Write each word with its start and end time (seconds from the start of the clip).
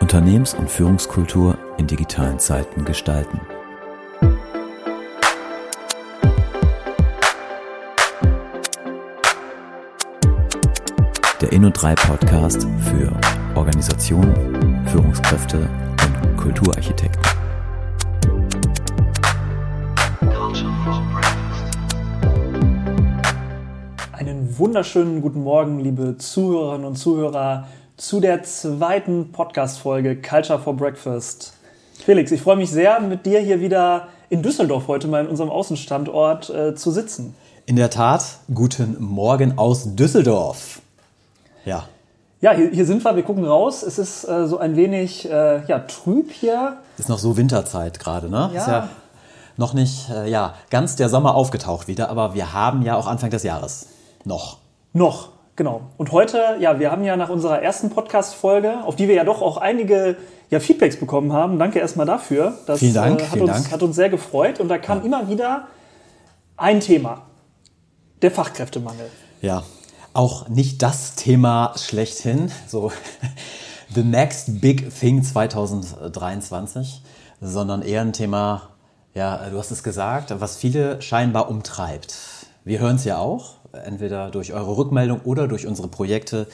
Unternehmens- 0.00 0.54
und 0.54 0.70
Führungskultur 0.70 1.56
in 1.76 1.86
digitalen 1.86 2.38
Zeiten 2.38 2.84
gestalten. 2.84 3.40
Der 11.40 11.52
Inno3 11.52 11.94
Podcast 11.94 12.66
für 12.84 13.12
Organisationen, 13.54 14.86
Führungskräfte 14.88 15.58
und 15.58 16.36
Kulturarchitekten. 16.36 17.07
Wunderschönen 24.58 25.22
guten 25.22 25.44
Morgen, 25.44 25.78
liebe 25.78 26.18
Zuhörerinnen 26.18 26.84
und 26.84 26.96
Zuhörer, 26.96 27.68
zu 27.96 28.18
der 28.18 28.42
zweiten 28.42 29.30
Podcast-Folge 29.30 30.20
Culture 30.20 30.58
for 30.58 30.76
Breakfast. 30.76 31.52
Felix, 32.04 32.32
ich 32.32 32.42
freue 32.42 32.56
mich 32.56 32.68
sehr, 32.68 32.98
mit 32.98 33.24
dir 33.24 33.38
hier 33.38 33.60
wieder 33.60 34.08
in 34.30 34.42
Düsseldorf 34.42 34.88
heute 34.88 35.06
mal 35.06 35.22
in 35.22 35.28
unserem 35.28 35.50
Außenstandort 35.50 36.50
äh, 36.50 36.74
zu 36.74 36.90
sitzen. 36.90 37.36
In 37.66 37.76
der 37.76 37.88
Tat, 37.88 38.24
guten 38.52 38.96
Morgen 38.98 39.58
aus 39.58 39.94
Düsseldorf. 39.94 40.82
Ja, 41.64 41.84
Ja, 42.40 42.50
hier, 42.50 42.70
hier 42.70 42.84
sind 42.84 43.04
wir, 43.04 43.14
wir 43.14 43.22
gucken 43.22 43.44
raus. 43.44 43.84
Es 43.84 43.96
ist 43.96 44.24
äh, 44.24 44.48
so 44.48 44.58
ein 44.58 44.74
wenig 44.74 45.30
äh, 45.30 45.64
ja, 45.66 45.78
trüb 45.80 46.32
hier. 46.32 46.78
ist 46.98 47.08
noch 47.08 47.20
so 47.20 47.36
Winterzeit 47.36 48.00
gerade, 48.00 48.28
ne? 48.28 48.50
Ja. 48.52 48.60
Ist 48.60 48.66
ja 48.66 48.88
noch 49.56 49.72
nicht, 49.72 50.10
äh, 50.10 50.28
ja, 50.28 50.54
ganz 50.70 50.96
der 50.96 51.08
Sommer 51.08 51.36
aufgetaucht 51.36 51.86
wieder, 51.86 52.10
aber 52.10 52.34
wir 52.34 52.52
haben 52.52 52.82
ja 52.82 52.96
auch 52.96 53.06
Anfang 53.06 53.30
des 53.30 53.44
Jahres 53.44 53.86
noch. 54.24 54.58
Noch, 54.92 55.30
genau. 55.56 55.82
Und 55.96 56.12
heute, 56.12 56.56
ja, 56.60 56.78
wir 56.78 56.90
haben 56.90 57.04
ja 57.04 57.16
nach 57.16 57.28
unserer 57.28 57.62
ersten 57.62 57.90
Podcast-Folge, 57.90 58.84
auf 58.84 58.96
die 58.96 59.08
wir 59.08 59.14
ja 59.14 59.24
doch 59.24 59.42
auch 59.42 59.56
einige 59.56 60.16
ja, 60.50 60.60
Feedbacks 60.60 60.98
bekommen 60.98 61.32
haben. 61.32 61.58
Danke 61.58 61.78
erstmal 61.78 62.06
dafür. 62.06 62.58
Das 62.66 62.78
Vielen 62.80 62.94
Dank, 62.94 63.20
äh, 63.20 63.24
hat, 63.24 63.32
vielen 63.32 63.44
uns, 63.44 63.52
Dank. 63.52 63.72
hat 63.72 63.82
uns 63.82 63.96
sehr 63.96 64.08
gefreut. 64.08 64.60
Und 64.60 64.68
da 64.68 64.78
kam 64.78 65.04
immer 65.04 65.28
wieder 65.28 65.68
ein 66.56 66.80
Thema. 66.80 67.22
Der 68.22 68.30
Fachkräftemangel. 68.30 69.10
Ja, 69.40 69.62
auch 70.12 70.48
nicht 70.48 70.82
das 70.82 71.14
Thema 71.14 71.74
schlechthin, 71.76 72.50
so 72.66 72.90
the 73.94 74.02
next 74.02 74.60
big 74.60 74.92
thing 74.98 75.22
2023, 75.22 77.02
sondern 77.40 77.82
eher 77.82 78.00
ein 78.00 78.12
Thema, 78.12 78.70
ja, 79.14 79.48
du 79.50 79.58
hast 79.58 79.70
es 79.70 79.82
gesagt, 79.84 80.34
was 80.40 80.56
viele 80.56 81.00
scheinbar 81.02 81.48
umtreibt. 81.48 82.16
Wir 82.64 82.80
hören 82.80 82.96
es 82.96 83.04
ja 83.04 83.18
auch, 83.18 83.57
entweder 83.84 84.30
durch 84.30 84.52
eure 84.52 84.76
Rückmeldung 84.76 85.20
oder 85.24 85.48
durch 85.48 85.66
unsere 85.66 85.88
Projekte. 85.88 86.46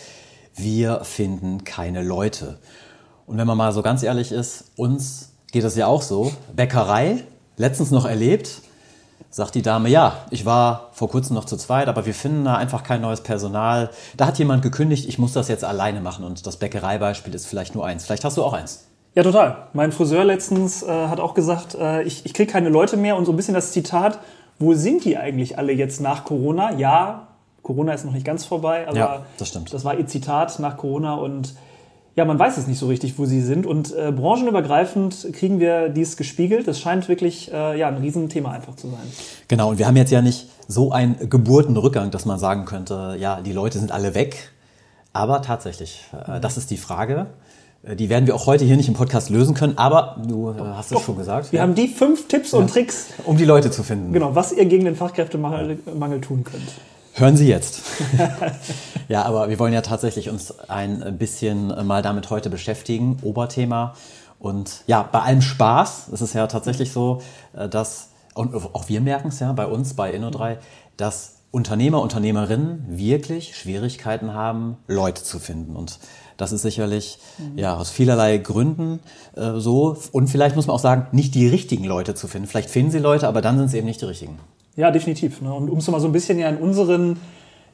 Wir 0.54 1.04
finden 1.04 1.64
keine 1.64 2.02
Leute. 2.02 2.58
Und 3.26 3.38
wenn 3.38 3.46
man 3.46 3.56
mal 3.56 3.72
so 3.72 3.82
ganz 3.82 4.02
ehrlich 4.02 4.32
ist, 4.32 4.72
uns 4.76 5.32
geht 5.52 5.64
es 5.64 5.76
ja 5.76 5.86
auch 5.86 6.02
so. 6.02 6.32
Bäckerei, 6.54 7.24
letztens 7.56 7.90
noch 7.90 8.04
erlebt, 8.04 8.60
sagt 9.30 9.54
die 9.54 9.62
Dame, 9.62 9.88
ja, 9.88 10.18
ich 10.30 10.46
war 10.46 10.90
vor 10.92 11.08
kurzem 11.08 11.34
noch 11.34 11.44
zu 11.44 11.56
zweit, 11.56 11.88
aber 11.88 12.06
wir 12.06 12.14
finden 12.14 12.44
da 12.44 12.56
einfach 12.56 12.82
kein 12.82 13.00
neues 13.00 13.20
Personal. 13.20 13.90
Da 14.16 14.26
hat 14.26 14.38
jemand 14.38 14.62
gekündigt, 14.62 15.08
ich 15.08 15.18
muss 15.18 15.32
das 15.32 15.48
jetzt 15.48 15.64
alleine 15.64 16.00
machen 16.00 16.24
und 16.24 16.46
das 16.46 16.56
Bäckereibeispiel 16.56 17.34
ist 17.34 17.46
vielleicht 17.46 17.74
nur 17.74 17.84
eins. 17.84 18.04
Vielleicht 18.04 18.24
hast 18.24 18.36
du 18.36 18.44
auch 18.44 18.52
eins. 18.52 18.86
Ja, 19.14 19.22
total. 19.22 19.68
Mein 19.72 19.92
Friseur 19.92 20.24
letztens 20.24 20.82
äh, 20.82 20.88
hat 20.88 21.20
auch 21.20 21.34
gesagt, 21.34 21.76
äh, 21.76 22.02
ich, 22.02 22.26
ich 22.26 22.34
kriege 22.34 22.50
keine 22.50 22.68
Leute 22.68 22.96
mehr 22.96 23.16
und 23.16 23.26
so 23.26 23.32
ein 23.32 23.36
bisschen 23.36 23.54
das 23.54 23.70
Zitat, 23.70 24.18
wo 24.58 24.74
sind 24.74 25.04
die 25.04 25.16
eigentlich 25.16 25.58
alle 25.58 25.72
jetzt 25.72 26.00
nach 26.00 26.24
Corona? 26.24 26.74
Ja, 26.76 27.28
Corona 27.62 27.92
ist 27.92 28.04
noch 28.04 28.12
nicht 28.12 28.26
ganz 28.26 28.44
vorbei, 28.44 28.86
aber 28.86 28.96
Ja, 28.96 29.22
das 29.38 29.48
stimmt. 29.48 29.72
das 29.72 29.84
war 29.84 29.98
ihr 29.98 30.06
Zitat 30.06 30.58
nach 30.58 30.76
Corona 30.76 31.14
und 31.14 31.54
ja, 32.16 32.24
man 32.24 32.38
weiß 32.38 32.58
es 32.58 32.68
nicht 32.68 32.78
so 32.78 32.86
richtig, 32.86 33.18
wo 33.18 33.24
sie 33.24 33.40
sind 33.40 33.66
und 33.66 33.92
äh, 33.92 34.12
branchenübergreifend 34.12 35.32
kriegen 35.32 35.58
wir 35.58 35.88
dies 35.88 36.16
gespiegelt. 36.16 36.68
Das 36.68 36.78
scheint 36.78 37.08
wirklich 37.08 37.52
äh, 37.52 37.76
ja, 37.76 37.88
ein 37.88 37.96
Riesenthema 37.96 38.52
einfach 38.52 38.76
zu 38.76 38.88
sein. 38.88 39.00
Genau, 39.48 39.70
und 39.70 39.78
wir 39.78 39.86
haben 39.88 39.96
jetzt 39.96 40.12
ja 40.12 40.22
nicht 40.22 40.48
so 40.68 40.92
einen 40.92 41.28
Geburtenrückgang, 41.28 42.12
dass 42.12 42.24
man 42.24 42.38
sagen 42.38 42.66
könnte, 42.66 43.16
ja, 43.18 43.40
die 43.40 43.52
Leute 43.52 43.80
sind 43.80 43.90
alle 43.90 44.14
weg. 44.14 44.52
Aber 45.12 45.42
tatsächlich, 45.42 46.04
äh, 46.28 46.38
das 46.38 46.56
ist 46.56 46.70
die 46.70 46.76
Frage. 46.76 47.26
Äh, 47.84 47.96
Die 47.96 48.08
werden 48.08 48.26
wir 48.26 48.34
auch 48.34 48.46
heute 48.46 48.64
hier 48.64 48.76
nicht 48.76 48.88
im 48.88 48.94
Podcast 48.94 49.30
lösen 49.30 49.54
können, 49.54 49.78
aber 49.78 50.16
du 50.26 50.50
äh, 50.50 50.54
hast 50.60 50.92
es 50.92 51.00
schon 51.02 51.16
gesagt. 51.16 51.52
Wir 51.52 51.58
ja, 51.58 51.62
haben 51.62 51.74
die 51.74 51.88
fünf 51.88 52.28
Tipps 52.28 52.52
und 52.54 52.70
Tricks, 52.70 53.08
um 53.24 53.36
die 53.36 53.44
Leute 53.44 53.70
zu 53.70 53.82
finden. 53.82 54.12
genau, 54.12 54.34
was 54.34 54.52
ihr 54.52 54.64
gegen 54.66 54.84
den 54.84 54.96
Fachkräftemangel 54.96 55.78
Mangel 55.98 56.20
tun 56.20 56.44
könnt. 56.44 56.72
Hören 57.16 57.36
Sie 57.36 57.46
jetzt. 57.46 57.82
ja, 59.08 59.22
aber 59.22 59.48
wir 59.48 59.58
wollen 59.60 59.72
ja 59.72 59.82
tatsächlich 59.82 60.30
uns 60.30 60.58
ein 60.68 61.16
bisschen 61.16 61.68
mal 61.86 62.02
damit 62.02 62.28
heute 62.30 62.50
beschäftigen, 62.50 63.18
Oberthema. 63.22 63.94
Und 64.40 64.82
ja, 64.88 65.08
bei 65.10 65.20
allem 65.20 65.40
Spaß, 65.40 66.08
es 66.12 66.20
ist 66.20 66.34
ja 66.34 66.46
tatsächlich 66.48 66.92
so, 66.92 67.22
äh, 67.56 67.68
dass, 67.68 68.08
und 68.34 68.52
auch 68.54 68.88
wir 68.88 69.00
merken 69.00 69.28
es 69.28 69.38
ja 69.38 69.52
bei 69.52 69.66
uns, 69.66 69.94
bei 69.94 70.12
Inno3, 70.12 70.56
dass 70.96 71.36
Unternehmer, 71.52 72.02
Unternehmerinnen 72.02 72.84
wirklich 72.88 73.56
Schwierigkeiten 73.56 74.34
haben, 74.34 74.76
Leute 74.88 75.22
zu 75.22 75.38
finden. 75.38 75.76
Und 75.76 76.00
das 76.36 76.52
ist 76.52 76.62
sicherlich 76.62 77.18
ja 77.56 77.76
aus 77.76 77.90
vielerlei 77.90 78.38
Gründen 78.38 79.00
äh, 79.36 79.58
so. 79.58 79.96
Und 80.12 80.28
vielleicht 80.28 80.56
muss 80.56 80.66
man 80.66 80.74
auch 80.74 80.80
sagen, 80.80 81.06
nicht 81.12 81.34
die 81.34 81.46
richtigen 81.46 81.84
Leute 81.84 82.14
zu 82.14 82.28
finden. 82.28 82.48
Vielleicht 82.48 82.70
finden 82.70 82.90
sie 82.90 82.98
Leute, 82.98 83.28
aber 83.28 83.40
dann 83.42 83.56
sind 83.58 83.66
es 83.66 83.74
eben 83.74 83.86
nicht 83.86 84.00
die 84.00 84.06
richtigen. 84.06 84.38
Ja, 84.76 84.90
definitiv. 84.90 85.40
Ne? 85.40 85.52
Und 85.52 85.70
um 85.70 85.78
es 85.78 85.88
mal 85.88 86.00
so 86.00 86.08
ein 86.08 86.12
bisschen 86.12 86.38
ja 86.38 86.48
in 86.48 86.56
unseren 86.56 87.18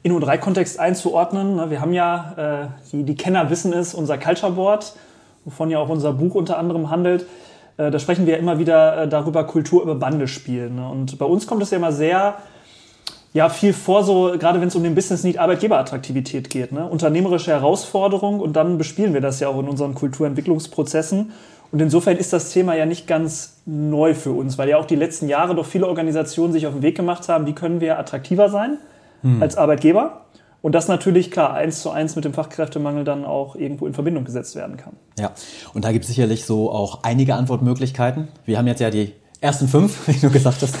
Inno3-Kontext 0.03 0.79
einzuordnen, 0.79 1.55
ne? 1.55 1.69
wir 1.69 1.81
haben 1.81 1.93
ja, 1.93 2.33
äh, 2.37 2.67
die, 2.91 3.03
die 3.03 3.15
Kenner 3.15 3.49
wissen 3.49 3.73
es, 3.73 3.93
unser 3.93 4.17
Culture 4.17 4.51
Board, 4.51 4.93
wovon 5.45 5.69
ja 5.69 5.79
auch 5.79 5.89
unser 5.89 6.13
Buch 6.13 6.35
unter 6.35 6.57
anderem 6.57 6.89
handelt. 6.89 7.25
Äh, 7.77 7.89
da 7.91 7.99
sprechen 7.99 8.27
wir 8.27 8.37
immer 8.37 8.59
wieder 8.59 9.03
äh, 9.03 9.07
darüber, 9.07 9.43
Kultur 9.45 9.81
über 9.81 9.95
Bande 9.95 10.27
spielen. 10.27 10.75
Ne? 10.75 10.87
Und 10.87 11.17
bei 11.17 11.25
uns 11.25 11.47
kommt 11.47 11.63
es 11.63 11.71
ja 11.71 11.77
immer 11.77 11.91
sehr 11.91 12.37
ja, 13.33 13.49
viel 13.49 13.73
vor, 13.73 14.03
so 14.03 14.33
gerade 14.37 14.59
wenn 14.59 14.67
es 14.67 14.75
um 14.75 14.83
den 14.83 14.95
Business 14.95 15.23
Need 15.23 15.37
Arbeitgeberattraktivität 15.37 16.49
geht. 16.49 16.71
Ne? 16.71 16.85
Unternehmerische 16.85 17.51
Herausforderung 17.51 18.39
und 18.39 18.53
dann 18.53 18.77
bespielen 18.77 19.13
wir 19.13 19.21
das 19.21 19.39
ja 19.39 19.47
auch 19.47 19.59
in 19.59 19.67
unseren 19.67 19.95
Kulturentwicklungsprozessen. 19.95 21.31
Und 21.71 21.81
insofern 21.81 22.17
ist 22.17 22.33
das 22.33 22.51
Thema 22.51 22.75
ja 22.75 22.85
nicht 22.85 23.07
ganz 23.07 23.61
neu 23.65 24.13
für 24.13 24.31
uns, 24.31 24.57
weil 24.57 24.67
ja 24.67 24.77
auch 24.77 24.85
die 24.85 24.97
letzten 24.97 25.29
Jahre 25.29 25.55
doch 25.55 25.65
viele 25.65 25.87
Organisationen 25.87 26.51
sich 26.51 26.67
auf 26.67 26.73
den 26.73 26.81
Weg 26.81 26.97
gemacht 26.97 27.29
haben, 27.29 27.45
wie 27.45 27.53
können 27.53 27.79
wir 27.79 27.97
attraktiver 27.97 28.49
sein 28.49 28.77
als 29.39 29.55
Arbeitgeber. 29.55 30.25
Und 30.61 30.73
das 30.73 30.87
natürlich, 30.87 31.31
klar, 31.31 31.53
eins 31.53 31.81
zu 31.81 31.89
eins 31.89 32.15
mit 32.15 32.25
dem 32.25 32.33
Fachkräftemangel 32.33 33.03
dann 33.03 33.23
auch 33.23 33.55
irgendwo 33.55 33.87
in 33.87 33.93
Verbindung 33.93 34.25
gesetzt 34.25 34.55
werden 34.55 34.77
kann. 34.77 34.93
Ja, 35.17 35.31
und 35.73 35.85
da 35.85 35.91
gibt 35.91 36.05
es 36.05 36.09
sicherlich 36.09 36.45
so 36.45 36.71
auch 36.71 37.03
einige 37.03 37.35
Antwortmöglichkeiten. 37.35 38.27
Wir 38.45 38.57
haben 38.57 38.67
jetzt 38.67 38.81
ja 38.81 38.89
die 38.89 39.13
ersten 39.41 39.67
fünf, 39.67 40.07
wie 40.07 40.19
du 40.19 40.29
gesagt 40.29 40.61
hast, 40.61 40.75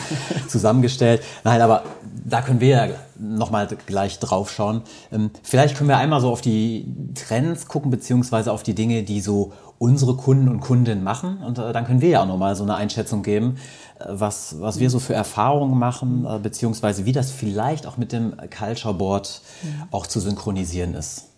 zusammengestellt. 0.47 1.21
Nein, 1.43 1.61
aber 1.61 1.83
da 2.23 2.41
können 2.41 2.61
wir 2.61 2.67
ja 2.67 2.87
nochmal 3.19 3.67
gleich 3.87 4.19
drauf 4.19 4.51
schauen. 4.51 4.83
Ähm, 5.11 5.31
Vielleicht 5.43 5.75
können 5.75 5.89
wir 5.89 5.97
einmal 5.97 6.21
so 6.21 6.29
auf 6.29 6.41
die 6.41 6.85
Trends 7.15 7.67
gucken, 7.67 7.91
beziehungsweise 7.91 8.51
auf 8.51 8.63
die 8.63 8.75
Dinge, 8.75 9.03
die 9.03 9.19
so 9.19 9.51
unsere 9.79 10.15
Kunden 10.15 10.47
und 10.47 10.59
Kundinnen 10.59 11.03
machen. 11.03 11.39
Und 11.45 11.57
äh, 11.57 11.73
dann 11.73 11.85
können 11.85 12.01
wir 12.01 12.09
ja 12.09 12.21
auch 12.21 12.27
nochmal 12.27 12.55
so 12.55 12.63
eine 12.63 12.75
Einschätzung 12.75 13.23
geben, 13.23 13.57
äh, 13.99 14.05
was, 14.09 14.61
was 14.61 14.79
wir 14.79 14.91
so 14.91 14.99
für 14.99 15.15
Erfahrungen 15.15 15.77
machen, 15.77 16.27
äh, 16.29 16.37
beziehungsweise 16.37 17.05
wie 17.05 17.11
das 17.11 17.31
vielleicht 17.31 17.87
auch 17.87 17.97
mit 17.97 18.11
dem 18.11 18.33
Culture 18.55 18.93
Board 18.93 19.41
auch 19.89 20.05
zu 20.05 20.19
synchronisieren 20.19 20.93
ist. 20.93 21.29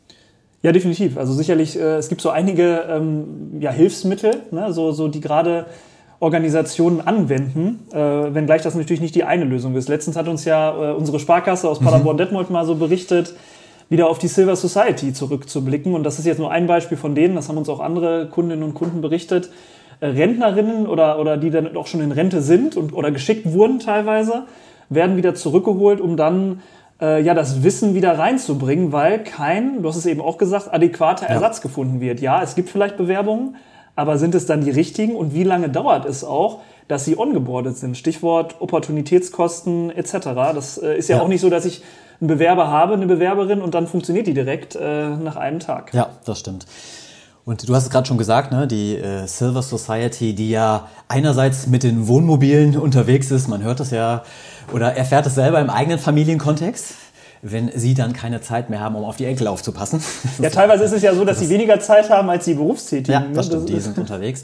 Ja, 0.62 0.72
definitiv. 0.72 1.18
Also 1.18 1.34
sicherlich, 1.34 1.78
äh, 1.78 1.96
es 1.96 2.10
gibt 2.10 2.22
so 2.22 2.30
einige 2.30 2.86
ähm, 2.90 3.62
ja, 3.62 3.72
Hilfsmittel, 3.72 4.44
ne, 4.52 4.74
so, 4.74 4.92
so 4.92 5.08
die 5.08 5.22
gerade 5.22 5.66
Organisationen 6.24 7.02
anwenden, 7.02 7.86
äh, 7.92 7.98
wenngleich 7.98 8.62
das 8.62 8.76
natürlich 8.76 9.02
nicht 9.02 9.14
die 9.14 9.26
eine 9.26 9.44
Lösung 9.44 9.76
ist. 9.76 9.90
Letztens 9.90 10.16
hat 10.16 10.30
uns 10.30 10.46
ja 10.46 10.92
äh, 10.92 10.94
unsere 10.94 11.20
Sparkasse 11.20 11.70
aus 11.70 11.80
Paderborn-Detmold 11.80 12.50
mal 12.50 12.66
so 12.66 12.76
berichtet, 12.76 13.36
wieder 13.90 14.08
auf 14.08 14.20
die 14.20 14.30
Silver 14.30 14.56
Society 14.56 15.12
zurückzublicken. 15.12 15.94
Und 15.94 16.04
das 16.04 16.20
ist 16.20 16.26
jetzt 16.26 16.40
nur 16.40 16.50
ein 16.50 16.66
Beispiel 16.66 16.98
von 16.98 17.14
denen, 17.14 17.36
das 17.36 17.50
haben 17.50 17.58
uns 17.58 17.68
auch 17.68 17.82
andere 17.82 18.28
Kundinnen 18.30 18.64
und 18.64 18.74
Kunden 18.74 19.02
berichtet. 19.02 19.50
Äh, 20.00 20.08
Rentnerinnen 20.08 20.88
oder, 20.88 21.20
oder 21.20 21.36
die 21.36 21.50
dann 21.50 21.76
auch 21.76 21.88
schon 21.88 22.00
in 22.00 22.14
Rente 22.14 22.42
sind 22.42 22.78
und, 22.78 22.94
oder 22.94 23.12
geschickt 23.12 23.52
wurden 23.52 23.80
teilweise, 23.80 24.44
werden 24.90 25.18
wieder 25.18 25.36
zurückgeholt, 25.36 26.00
um 26.00 26.16
dann 26.16 26.62
äh, 27.02 27.22
ja, 27.22 27.34
das 27.34 27.64
Wissen 27.64 27.96
wieder 27.96 28.18
reinzubringen, 28.18 28.94
weil 28.94 29.20
kein, 29.20 29.82
du 29.82 29.90
hast 29.90 29.98
es 29.98 30.06
eben 30.06 30.22
auch 30.22 30.38
gesagt, 30.38 30.74
adäquater 30.74 31.26
Ersatz 31.26 31.60
gefunden 31.60 32.00
wird. 32.00 32.22
Ja, 32.22 32.42
es 32.42 32.56
gibt 32.56 32.70
vielleicht 32.70 32.96
Bewerbungen, 32.96 33.58
aber 33.96 34.18
sind 34.18 34.36
es 34.36 34.46
dann 34.46 34.62
die 34.64 34.72
richtigen 34.72 35.16
und 35.16 35.34
wie 35.34 35.44
lange 35.44 35.70
dauert 35.70 36.06
es 36.06 36.24
auch, 36.24 36.60
dass 36.88 37.06
sie 37.06 37.18
ongeboardet 37.18 37.78
sind? 37.78 37.98
Stichwort 37.98 38.56
Opportunitätskosten 38.60 39.92
etc. 39.92 40.14
Das 40.54 40.78
äh, 40.78 40.98
ist 40.98 41.10
ja, 41.10 41.18
Ja. 41.18 41.22
auch 41.24 41.28
nicht 41.28 41.42
so, 41.42 41.50
dass 41.50 41.66
ich 41.66 41.82
einen 42.20 42.28
Bewerber 42.28 42.68
habe, 42.68 42.94
eine 42.94 43.06
Bewerberin 43.08 43.62
und 43.62 43.74
dann 43.76 43.88
funktioniert 43.88 44.28
die 44.28 44.34
direkt 44.34 44.76
äh, 44.76 45.10
nach 45.10 45.36
einem 45.36 45.60
Tag. 45.60 45.94
Ja, 45.94 46.10
das 46.26 46.40
stimmt. 46.40 46.66
Und 47.46 47.68
du 47.68 47.76
hast 47.76 47.84
es 47.84 47.90
gerade 47.90 48.08
schon 48.08 48.18
gesagt, 48.18 48.54
ne, 48.54 48.68
die 48.68 48.96
äh, 48.96 49.28
Silver 49.28 49.62
Society, 49.62 50.34
die 50.34 50.50
ja 50.50 50.88
einerseits 51.10 51.68
mit 51.68 51.84
den 51.84 52.08
Wohnmobilen 52.08 52.78
unterwegs 52.88 53.32
ist, 53.32 53.48
man 53.50 53.62
hört 53.64 53.80
das 53.82 53.92
ja 53.92 54.24
oder 54.74 54.94
erfährt 54.96 55.26
es 55.26 55.36
selber 55.36 55.60
im 55.60 55.70
eigenen 55.70 56.00
Familienkontext. 56.00 56.96
Wenn 57.44 57.72
sie 57.76 57.94
dann 57.94 58.14
keine 58.14 58.42
Zeit 58.42 58.70
mehr 58.70 58.80
haben, 58.80 58.96
um 58.96 59.04
auf 59.04 59.18
die 59.18 59.26
Enkel 59.26 59.48
aufzupassen. 59.48 60.02
Ja, 60.40 60.50
teilweise 60.50 60.86
ist 60.86 60.94
es 60.94 61.02
ja 61.04 61.14
so, 61.14 61.26
dass 61.26 61.40
sie 61.40 61.50
weniger 61.50 61.80
Zeit 61.80 62.10
haben 62.10 62.30
als 62.30 62.46
die 62.46 62.56
Berufstätigen. 62.56 63.12
Ja, 63.12 63.26
das 63.34 63.48
stimmt, 63.48 63.70
die 63.70 63.80
sind 63.80 63.98
unterwegs. 63.98 64.44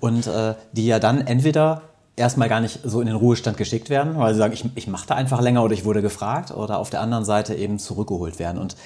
Und 0.00 0.26
äh, 0.26 0.54
die 0.72 0.86
ja 0.86 0.98
dann 0.98 1.26
entweder 1.26 1.82
erstmal 2.16 2.48
gar 2.48 2.60
nicht 2.60 2.80
so 2.84 3.00
in 3.00 3.06
den 3.06 3.16
Ruhestand 3.16 3.56
geschickt 3.56 3.90
werden, 3.90 4.16
weil 4.18 4.34
sie 4.34 4.38
sagen, 4.38 4.52
ich, 4.52 4.64
ich 4.74 4.86
mache 4.86 5.06
da 5.06 5.14
einfach 5.14 5.40
länger 5.40 5.64
oder 5.64 5.74
ich 5.74 5.84
wurde 5.84 6.02
gefragt 6.02 6.52
oder 6.52 6.78
auf 6.78 6.90
der 6.90 7.00
anderen 7.00 7.24
Seite 7.24 7.54
eben 7.54 7.78
zurückgeholt 7.78 8.38
werden. 8.38 8.58
Und 8.58 8.76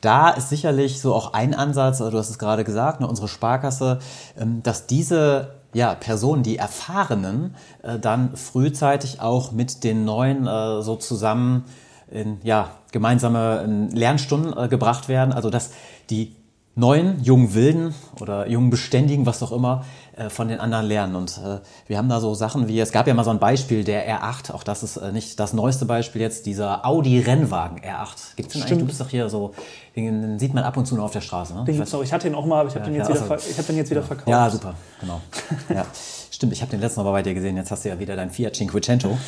da 0.00 0.30
ist 0.30 0.48
sicherlich 0.48 1.00
so 1.00 1.14
auch 1.14 1.32
ein 1.32 1.54
Ansatz, 1.54 1.98
du 1.98 2.12
hast 2.12 2.30
es 2.30 2.38
gerade 2.38 2.64
gesagt, 2.64 3.00
ne, 3.00 3.08
unsere 3.08 3.28
Sparkasse, 3.28 3.98
ähm, 4.38 4.62
dass 4.62 4.86
diese 4.86 5.54
ja, 5.72 5.94
Personen, 5.94 6.42
die 6.42 6.56
Erfahrenen, 6.56 7.54
äh, 7.82 7.98
dann 7.98 8.36
frühzeitig 8.36 9.20
auch 9.20 9.52
mit 9.52 9.84
den 9.84 10.04
Neuen 10.04 10.46
äh, 10.46 10.82
so 10.82 10.96
zusammen 10.96 11.64
in 12.10 12.38
ja, 12.42 12.70
gemeinsame 12.92 13.62
in 13.64 13.90
Lernstunden 13.90 14.56
äh, 14.56 14.68
gebracht 14.68 15.08
werden. 15.08 15.32
Also 15.32 15.50
dass 15.50 15.70
die 16.10 16.34
neuen 16.76 17.22
jungen 17.22 17.54
Wilden 17.54 17.94
oder 18.20 18.48
jungen 18.48 18.70
Beständigen, 18.70 19.26
was 19.26 19.42
auch 19.42 19.52
immer, 19.52 19.84
äh, 20.16 20.30
von 20.30 20.48
den 20.48 20.60
anderen 20.60 20.86
lernen. 20.86 21.16
Und 21.16 21.38
äh, 21.44 21.58
wir 21.86 21.98
haben 21.98 22.08
da 22.08 22.20
so 22.20 22.34
Sachen 22.34 22.68
wie, 22.68 22.78
es 22.80 22.92
gab 22.92 23.06
ja 23.06 23.14
mal 23.14 23.24
so 23.24 23.30
ein 23.30 23.38
Beispiel, 23.38 23.84
der 23.84 24.08
R8, 24.08 24.52
auch 24.52 24.62
das 24.62 24.82
ist 24.82 25.00
nicht 25.12 25.38
das 25.38 25.52
neueste 25.52 25.84
Beispiel 25.84 26.22
jetzt, 26.22 26.46
dieser 26.46 26.86
Audi-Rennwagen 26.86 27.80
R8. 27.80 28.36
Gibt's 28.36 28.52
den 28.54 28.62
eigentlich? 28.62 28.78
Du 28.78 28.86
bist 28.86 29.00
doch 29.00 29.08
hier 29.08 29.28
so, 29.28 29.52
den, 29.96 30.22
den 30.22 30.38
sieht 30.38 30.54
man 30.54 30.64
ab 30.64 30.76
und 30.76 30.86
zu 30.86 30.94
nur 30.94 31.04
auf 31.04 31.12
der 31.12 31.20
Straße. 31.20 31.54
Ne? 31.54 31.64
Den 31.64 31.76
gibt's 31.76 31.92
noch. 31.92 32.02
Ich 32.02 32.12
hatte 32.12 32.28
ihn 32.28 32.34
auch 32.34 32.46
mal, 32.46 32.60
aber 32.60 32.68
ich 32.68 32.74
habe 32.76 32.84
den, 32.84 32.94
jetzt 32.94 33.08
ja, 33.08 33.14
wieder 33.14 33.30
also- 33.30 33.50
ich 33.50 33.58
hab 33.58 33.66
den 33.66 33.76
jetzt 33.76 33.90
wieder 33.90 34.02
verkauft. 34.02 34.28
Ja, 34.28 34.48
super, 34.48 34.74
genau. 35.00 35.20
Ja. 35.68 35.86
Stimmt, 36.30 36.52
ich 36.54 36.62
habe 36.62 36.70
den 36.70 36.80
letzten 36.80 37.02
Mal 37.02 37.10
bei 37.10 37.22
dir 37.22 37.34
gesehen, 37.34 37.56
jetzt 37.56 37.70
hast 37.70 37.84
du 37.84 37.90
ja 37.90 37.98
wieder 37.98 38.16
dein 38.16 38.30
Fiat 38.30 38.56
Cinquecento. 38.56 39.18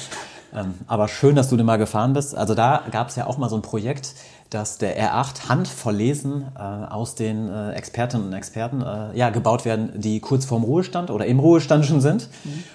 Ähm, 0.55 0.75
aber 0.87 1.09
schön, 1.09 1.35
dass 1.35 1.49
du 1.49 1.57
den 1.57 1.67
mal 1.67 1.79
gefahren 1.79 2.13
bist. 2.13 2.37
Also 2.37 2.55
da 2.55 2.83
gab 2.91 3.09
es 3.09 3.17
ja 3.17 3.27
auch 3.27 3.39
mal 3.39 3.49
so 3.49 3.57
ein 3.57 3.63
Projekt, 3.63 4.15
dass 4.51 4.77
der 4.77 4.99
R8 4.99 5.49
handverlesen 5.49 6.47
äh, 6.55 6.61
aus 6.61 7.15
den 7.15 7.49
äh, 7.49 7.73
Expertinnen 7.73 8.27
und 8.27 8.33
Experten 8.35 8.83
äh, 8.83 9.17
ja, 9.17 9.31
gebaut 9.31 9.65
werden, 9.65 9.93
die 9.99 10.21
kurz 10.21 10.45
vorm 10.45 10.65
Ruhestand 10.65 11.11
oder 11.11 11.25
im 11.25 11.39
Ruhestand 11.39 11.87
schon 11.87 12.03
sind 12.03 12.29